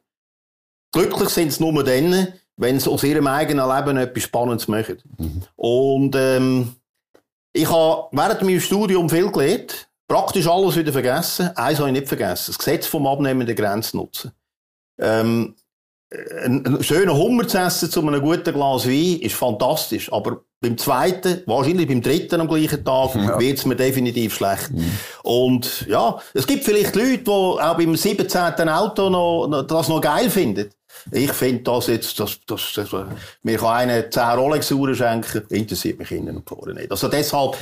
[0.93, 4.99] Glücklich sind sie nur dann, wenn sie aus ihrem eigenen Leben etwas Spannendes machen.
[5.17, 5.43] Mhm.
[5.57, 6.75] Und ähm,
[7.55, 11.57] ich habe während meinem Studium viel gelernt, praktisch alles wieder vergessen.
[11.57, 14.33] Eins habe ich nicht vergessen, das Gesetz vom abnehmenden Grenznutzen.
[14.99, 15.55] Ähm,
[16.45, 21.43] ein, schöner Hummer zu essen zu einem guten Glas Wein ist fantastisch, aber beim zweiten,
[21.47, 23.39] wahrscheinlich beim dritten am gleichen Tag, ja.
[23.39, 24.73] wird es mir definitiv schlecht.
[24.73, 24.91] Mhm.
[25.23, 28.69] Und ja, es gibt vielleicht Leute, die auch beim 17.
[28.69, 30.71] Auto noch, das noch geil finden.
[31.13, 32.89] Ich finde das jetzt, das, das, das,
[33.43, 36.91] mir kann einer 10 Rolex-Uhren schenken, interessiert mich innen und vorne nicht.
[36.91, 37.57] Also deshalb,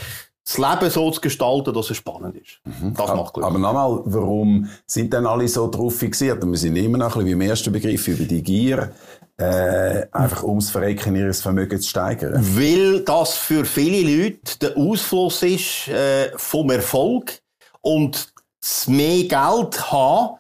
[0.49, 2.61] das Leben so zu gestalten, dass es spannend ist.
[2.65, 2.95] Mhm.
[2.95, 3.45] Das macht Glück.
[3.45, 6.43] Aber nochmal, warum sind denn alle so drauf fixiert?
[6.43, 8.93] Und wir sind immer noch ein bisschen wie im ersten Begriff über die Gier,
[9.37, 12.35] äh, einfach ums Verrecken ihres Vermögens zu steigern.
[12.57, 17.41] Weil das für viele Leute der Ausfluss ist äh, vom Erfolg
[17.83, 20.39] und das mehr Geld haben,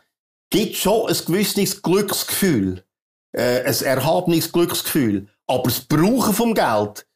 [0.51, 2.83] gibt schon ein gewisses Glücksgefühl,
[3.33, 5.29] äh, ein erhabenes Glücksgefühl.
[5.47, 7.07] Aber das Brauchen vom Geld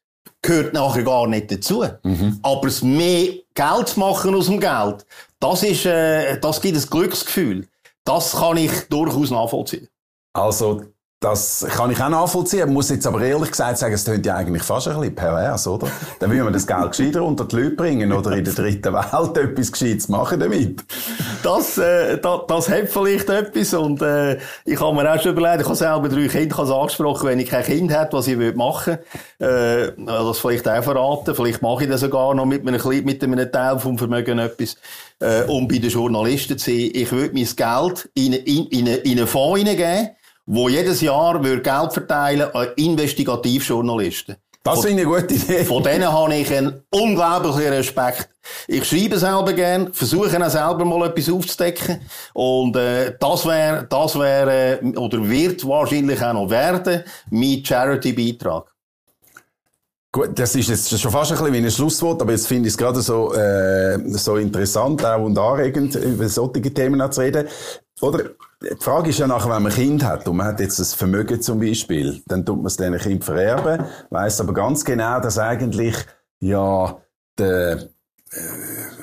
[0.42, 1.84] gehört nachher gar nicht dazu.
[2.02, 2.38] Mhm.
[2.42, 5.06] Aber es mehr Geld zu machen aus dem Geld,
[5.40, 7.68] das ist, äh, das gibt ein Glücksgefühl.
[8.04, 9.88] Das kann ich durchaus nachvollziehen.
[10.32, 10.82] Also,
[11.22, 12.72] das kann ich auch nachvollziehen.
[12.72, 15.88] Muss jetzt aber ehrlich gesagt sagen, es klingt ja eigentlich fast ein bisschen pervers, oder?
[16.18, 19.36] Dann will man das Geld gescheiter unter die Leute bringen oder in der dritten Welt
[19.36, 20.84] etwas Gescheites machen damit.
[21.42, 25.62] Das, äh, das, das hat vielleicht etwas und äh, ich habe mir auch schon überlegt,
[25.62, 28.58] ich habe selber drei Kinder, ich angesprochen, wenn ich kein Kind hätte, was ich würde
[28.58, 28.98] machen
[29.38, 33.52] äh, das vielleicht auch verraten, vielleicht mache ich das sogar noch mit einem, mit einem
[33.52, 34.76] Teil vom Vermögen etwas,
[35.20, 39.18] äh, um bei den Journalisten zu sehen, ich würde mein Geld in, in, in, in
[39.18, 40.10] einen Fonds hineingeben,
[40.46, 44.36] wo jedes Jahr Geld verteilen an Investigativjournalisten.
[44.64, 45.64] Das ich eine gute Idee.
[45.64, 48.28] Von denen habe ich einen unglaublichen Respekt.
[48.68, 52.00] Ich schreibe selber gern, versuche auch selber mal etwas aufzudecken.
[52.32, 58.72] Und äh, das wäre, das wäre, äh, oder wird wahrscheinlich auch noch werden, mein Charity-Beitrag.
[60.12, 62.74] Gut, das ist jetzt schon fast ein bisschen wie ein Schlusswort, aber jetzt finde ich
[62.74, 67.48] es gerade so, äh, so interessant auch und anregend, über solche Themen zu reden.
[68.00, 68.30] Oder?
[68.62, 70.94] Die Frage ist ja nachher, wenn man ein Kind hat und man hat jetzt das
[70.94, 75.38] Vermögen zum Beispiel, dann tut man es diesen Kind vererben, weiß aber ganz genau, dass
[75.38, 75.96] eigentlich,
[76.40, 77.00] ja,
[77.38, 77.88] der,
[78.30, 78.40] äh,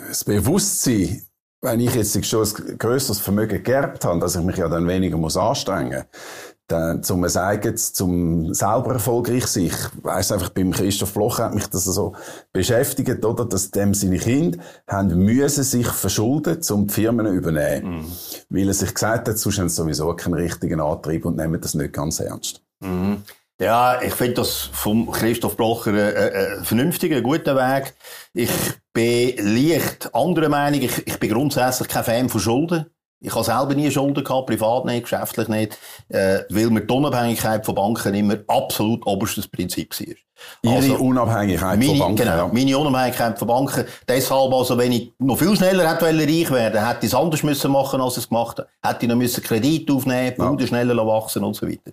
[0.07, 1.23] das Bewusstsein,
[1.61, 5.17] wenn ich jetzt schon ein grösseres Vermögen geerbt habe, dass ich mich ja dann weniger
[5.17, 9.65] muss anstrengen muss, dann, zum sagen, zum selber erfolgreich sein.
[9.65, 12.13] Ich weiss einfach, beim Christoph Bloch hat mich das so
[12.53, 13.45] beschäftigt, oder?
[13.45, 17.97] Dass dem seine Kinder haben müssen sich verschulden, um die Firmen zu übernehmen.
[17.97, 18.05] Mhm.
[18.49, 21.73] Weil er sich gesagt hat, sonst haben sie sowieso keinen richtigen Antrieb und nehmen das
[21.73, 22.61] nicht ganz ernst.
[22.79, 23.23] Mhm.
[23.61, 27.93] Ja, ich finde das vom Christoph Blocher ein äh, vernünftiger, guter Weg.
[28.33, 28.51] Ich
[28.93, 30.81] bin leicht anderer Meinung.
[30.81, 32.85] Ich, ich bin grundsätzlich kein Fan von Schulden.
[33.21, 37.65] Ich habe selber nie Schulden gehabt, privat nicht, geschäftlich nicht, äh, weil mir die Unabhängigkeit
[37.65, 40.15] von Banken immer absolut oberstes Prinzip war.
[40.61, 42.15] Ihre also, Unabhängigkeit meine, von Banken?
[42.15, 42.47] Genau, ja.
[42.47, 43.85] meine Unabhängigkeit von Banken.
[44.07, 47.71] Deshalb, also, wenn ich noch viel schneller hätte reich werden hätte ich es anders müssen
[47.71, 48.69] machen, als ich es gemacht habe.
[48.81, 50.67] Hätte ich noch müssen Kredit aufnehmen, Bude ja.
[50.67, 51.91] schneller wachsen und so weiter.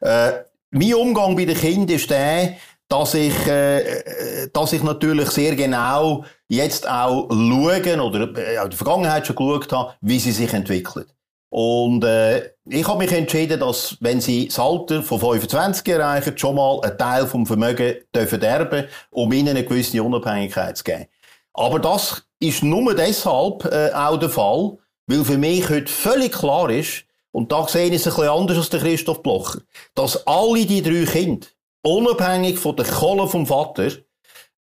[0.00, 2.54] Äh, mein Umgang bei den Kindern ist der,
[2.88, 8.72] dass ich, äh, dass ich natürlich sehr genau jetzt auch schauen oder äh, in der
[8.72, 11.08] Vergangenheit schon geschaut habe, wie sie sich entwickelt.
[11.50, 16.56] Und äh, ich habe mich entschieden, dass wenn sie das Alter von 25 erreichen, schon
[16.56, 21.06] mal einen Teil vom Vermögen dürfen erben, um ihnen eine gewisse Unabhängigkeit zu geben.
[21.52, 26.70] Aber das ist nur deshalb äh, auch der Fall, weil für mich heute völlig klar
[26.70, 29.60] ist, und da sehe ich es ein bisschen anders als der Christoph Blocher,
[29.94, 31.46] dass alle die drei Kinder
[31.84, 33.92] unabhängig von der Kohle vom Vater,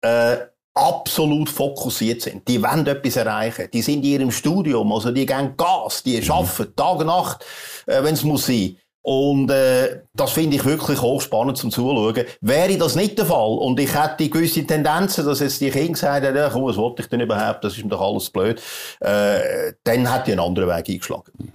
[0.01, 0.37] äh,
[0.73, 2.47] absolut fokussiert sind.
[2.47, 3.67] Die wollen etwas erreichen.
[3.73, 6.31] Die sind in ihrem Studium, also die gehen Gas, die mhm.
[6.31, 7.45] arbeiten Tag und Nacht,
[7.85, 8.77] äh, wenn es muss sein.
[9.01, 12.25] Und äh, das finde ich wirklich hochspannend zum Zuschauen.
[12.41, 16.25] Wäre das nicht der Fall und ich hätte gewisse Tendenzen, dass jetzt die Kinder gesagt
[16.25, 18.61] haben, ja, komm, was wollte ich denn überhaupt, das ist mir doch alles blöd,
[18.99, 21.53] äh, dann hätte ich einen anderen Weg eingeschlagen.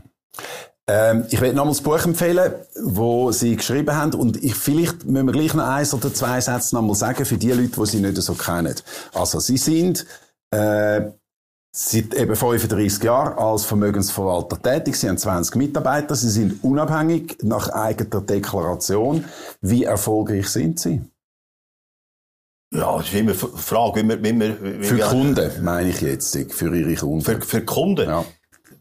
[0.87, 4.15] Ähm, ich werde nochmal das Buch empfehlen, wo Sie geschrieben haben.
[4.15, 7.53] Und ich, vielleicht müssen wir gleich noch eins oder zwei Sätze nochmal sagen für die
[7.53, 8.75] Leute, die Sie nicht so kennen.
[9.15, 10.05] Also, Sie sind,
[10.51, 11.11] äh,
[11.73, 14.97] seit eben 35 Jahren als Vermögensverwalter tätig.
[14.97, 16.15] Sie haben 20 Mitarbeiter.
[16.15, 19.25] Sie sind unabhängig nach eigener Deklaration.
[19.63, 21.01] Wie erfolgreich sind Sie?
[22.75, 26.01] Ja, das ist immer eine Frage, wie wir, wie wir, wie Für Kunden, meine ich
[26.03, 27.23] jetzt, für Ihre Kunden.
[27.23, 28.07] Für, für Kunden?
[28.07, 28.25] Ja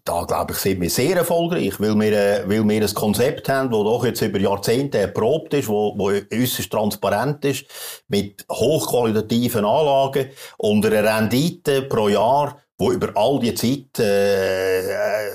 [0.05, 3.71] da glaube ich, sind wir sehr erfolgreich, weil wir, äh, weil wir ein Konzept haben,
[3.71, 7.65] das doch jetzt über Jahrzehnte erprobt ist, wo, wo äußerst transparent ist,
[8.09, 15.29] mit hochqualitativen Anlagen und einer Rendite pro Jahr wo über all die Zeit äh, äh,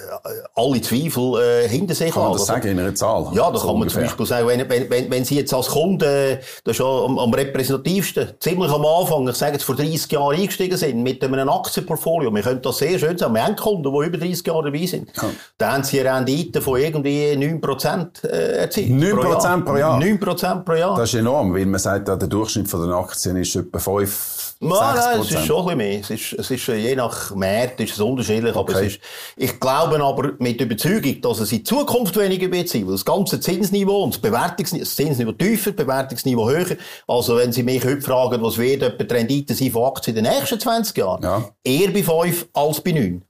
[0.56, 3.28] alle Zweifel äh, hinter sich kann man das sagen in einer Zahl?
[3.32, 5.68] Ja, da so kann man zum Beispiel sagen, wenn, wenn, wenn, wenn Sie jetzt als
[5.68, 10.10] Kunde, das ist schon am, am repräsentativsten, ziemlich am Anfang, ich sage jetzt vor 30
[10.10, 13.84] Jahren eingestiegen sind, mit einem Aktienportfolio, wir können das sehr schön sagen, wir haben Kunden,
[13.84, 15.30] die über 30 Jahre dabei sind, ja.
[15.58, 18.90] da haben sie Rendite von irgendwie 9% äh, erzielt.
[18.90, 20.00] 9% pro Jahr?
[20.00, 20.96] 9% pro Jahr.
[20.96, 24.96] Das ist enorm, weil man sagt, der Durchschnitt von den Aktien ist etwa 5 Nein,
[24.96, 26.00] nein, es ist schon ein bisschen mehr.
[26.00, 28.86] Es ist, es ist, je nach Markt ist es unterschiedlich, aber okay.
[28.86, 29.00] es ist,
[29.36, 33.38] ich glaube aber mit Überzeugung, dass es in Zukunft weniger wird sein, weil das ganze
[33.38, 36.76] Zinsniveau und das Bewertungsniveau, das Zinsniveau tiefer, das Bewertungsniveau höher.
[37.06, 40.24] Also wenn Sie mich heute fragen, was wird etwa die Rendite sein von Aktien in
[40.24, 41.22] den nächsten 20 Jahren?
[41.22, 41.48] Ja.
[41.62, 43.22] Eher bei 5 als bei 9.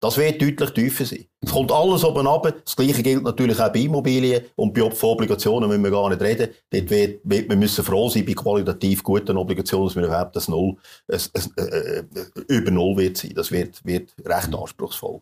[0.00, 1.24] Das wird deutlich tiefer sein.
[1.40, 2.52] Es kommt alles oben ab.
[2.64, 6.50] Das Gleiche gilt natürlich auch bei Immobilien und bei Obligationen müssen wir gar nicht reden.
[6.70, 10.46] Dort wird, wird, wir müssen froh sein bei qualitativ guten Obligationen, dass wir überhaupt das
[10.46, 10.76] Null,
[11.10, 12.04] ein, ein, äh,
[12.46, 13.32] über Null wird sein.
[13.34, 15.20] Das wird, wird recht anspruchsvoll.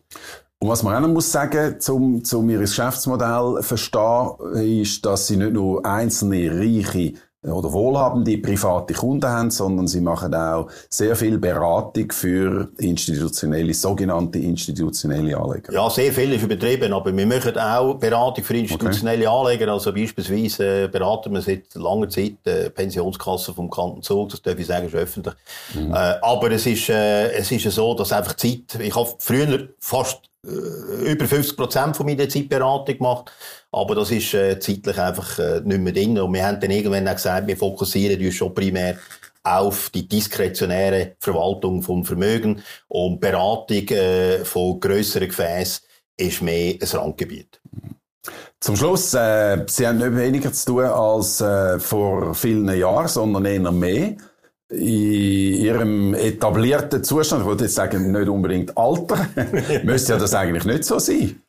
[0.59, 5.37] Und was man auch noch muss sagen, zum, zum ihr Geschäftsmodell verstehen, ist, dass sie
[5.37, 7.13] nicht nur einzelne reiche
[7.51, 14.39] oder wohlhabende private Kunden haben, sondern sie machen auch sehr viel Beratung für institutionelle, sogenannte
[14.39, 15.73] institutionelle Anleger.
[15.73, 19.37] Ja, sehr viel ist übertrieben, aber wir machen auch Beratung für institutionelle okay.
[19.37, 19.71] Anleger.
[19.71, 24.57] Also beispielsweise äh, beraten wir seit langer Zeit äh, Pensionskasse vom Kanton Zug, das darf
[24.59, 25.35] ich sagen, ist öffentlich.
[25.73, 25.93] Mhm.
[25.93, 30.21] Äh, aber es ist, äh, es ist so, dass einfach Zeit, ich habe früher fast
[30.43, 33.31] über 50 Prozent von meiner Zeitberatung gemacht.
[33.71, 36.17] Aber das ist äh, zeitlich einfach äh, nicht mehr drin.
[36.19, 38.97] Und wir haben dann irgendwann auch gesagt, wir fokussieren uns schon primär
[39.43, 45.85] auf die diskretionäre Verwaltung von Vermögen und Beratung äh, von grösseren Gefäßen
[46.17, 47.61] ist mehr ein Randgebiet.
[48.59, 53.45] Zum Schluss, äh, Sie haben nicht weniger zu tun als äh, vor vielen Jahren, sondern
[53.45, 54.15] eher mehr
[54.69, 59.27] in ihrem etablierten Zustand, ich würde jetzt sagen, nicht unbedingt Alter,
[59.83, 61.41] müsste ja das eigentlich nicht so sein.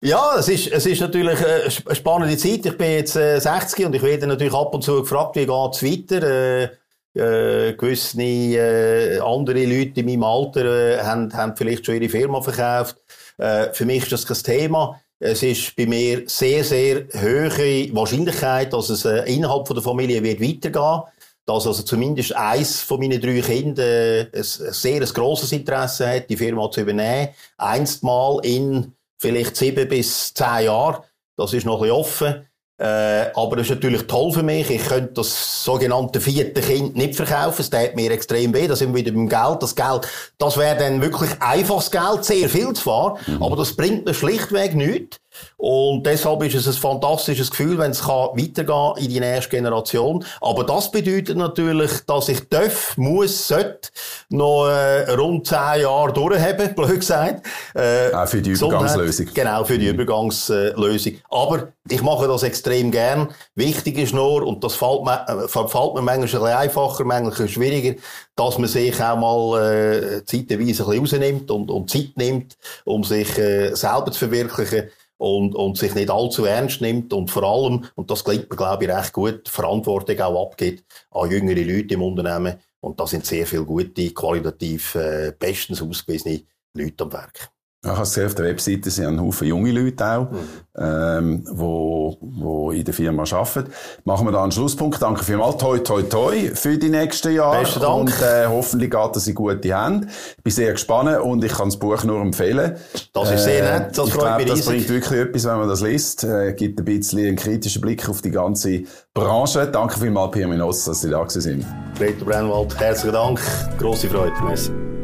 [0.00, 2.64] Ja, es ist, es ist natürlich eine spannende Zeit.
[2.64, 5.82] Ich bin jetzt äh, 60 und ich werde natürlich ab und zu gefragt, wie geht's
[5.82, 6.22] weiter?
[6.22, 6.68] Äh,
[7.14, 12.40] äh, gewisse äh, andere Leute in meinem Alter äh, haben, haben vielleicht schon ihre Firma
[12.40, 12.96] verkauft.
[13.38, 15.00] Äh, für mich ist das kein Thema.
[15.18, 20.22] Es ist bei mir sehr, sehr hohe Wahrscheinlichkeit, dass es äh, innerhalb von der Familie
[20.22, 21.02] wird weitergehen
[21.44, 26.28] dass also zumindest eins von meinen drei Kindern äh, ein, sehr ein grosses Interesse hat,
[26.28, 27.30] die Firma zu übernehmen.
[27.56, 31.02] Einst mal in vielleicht sieben bis zehn Jahren.
[31.36, 32.48] Das ist noch ein bisschen offen.
[32.80, 34.70] Äh, aber das ist natürlich toll für mich.
[34.70, 37.60] Ich könnte das sogenannte vierte Kind nicht verkaufen.
[37.60, 38.68] Es tut mir extrem weh.
[38.68, 39.62] Da sind wir wieder beim Geld.
[39.62, 40.06] Das Geld,
[40.38, 43.42] das wäre dann wirklich einfaches Geld, sehr viel zwar, mhm.
[43.42, 45.18] aber das bringt mir schlichtweg nichts.
[45.56, 50.24] Und deshalb ist es ein fantastisches Gefühl, wenn es weitergehen in die nächste Generation.
[50.40, 53.88] Aber das bedeutet natürlich, dass ich darf, muss, sollte
[54.30, 57.46] noch äh, rund zehn Jahre durchhaben, blöd gesagt.
[57.74, 59.26] Äh, Auch für die Übergangslösung.
[59.34, 59.94] Genau, für die mhm.
[59.94, 61.14] Übergangslösung.
[61.28, 63.28] Aber ich mache das extrem gern.
[63.54, 67.48] Wichtig ist nur, und das fällt mir, äh, fällt mir manchmal ein bisschen einfacher, manchmal
[67.48, 68.00] schwieriger,
[68.36, 73.02] dass man sich auch mal äh, zeitweise ein bisschen rausnimmt und, und Zeit nimmt, um
[73.02, 77.84] sich äh, selber zu verwirklichen und, und sich nicht allzu ernst nimmt und vor allem,
[77.96, 82.58] und das klingt glaube ich, recht gut, Verantwortung auch abgibt an jüngere Leute im Unternehmen.
[82.80, 86.42] Und da sind sehr viele gute, qualitativ äh, bestens ausgewiesene
[86.74, 87.50] Leute am Werk.
[87.88, 90.38] Ich habe gesehen, auf der Webseite sind ein Haufen junge Leute auch, mhm.
[90.76, 93.70] ähm, wo, wo in der Firma arbeiten.
[94.04, 95.00] Machen wir da einen Schlusspunkt.
[95.00, 95.56] Danke vielmals.
[95.56, 97.60] Toi, toi, toi für die nächsten Jahre.
[97.60, 98.00] Besten Dank.
[98.00, 100.06] Und äh, hoffentlich geht das in gute Hände.
[100.36, 102.76] Ich bin sehr gespannt und ich kann das Buch nur empfehlen.
[103.12, 103.96] Das ist sehr nett.
[103.96, 106.24] Das äh, ich glaube, das bringt wirklich etwas, wenn man das liest.
[106.24, 108.82] Äh, gibt ein bisschen einen kritischen Blick auf die ganze
[109.14, 109.66] Branche.
[109.66, 111.64] Danke vielmals, Pierre Minos, dass Sie da sind.
[111.98, 113.40] Peter Brennwald, herzlichen Dank.
[113.78, 114.32] Grosse Freude.
[114.44, 114.97] Merci.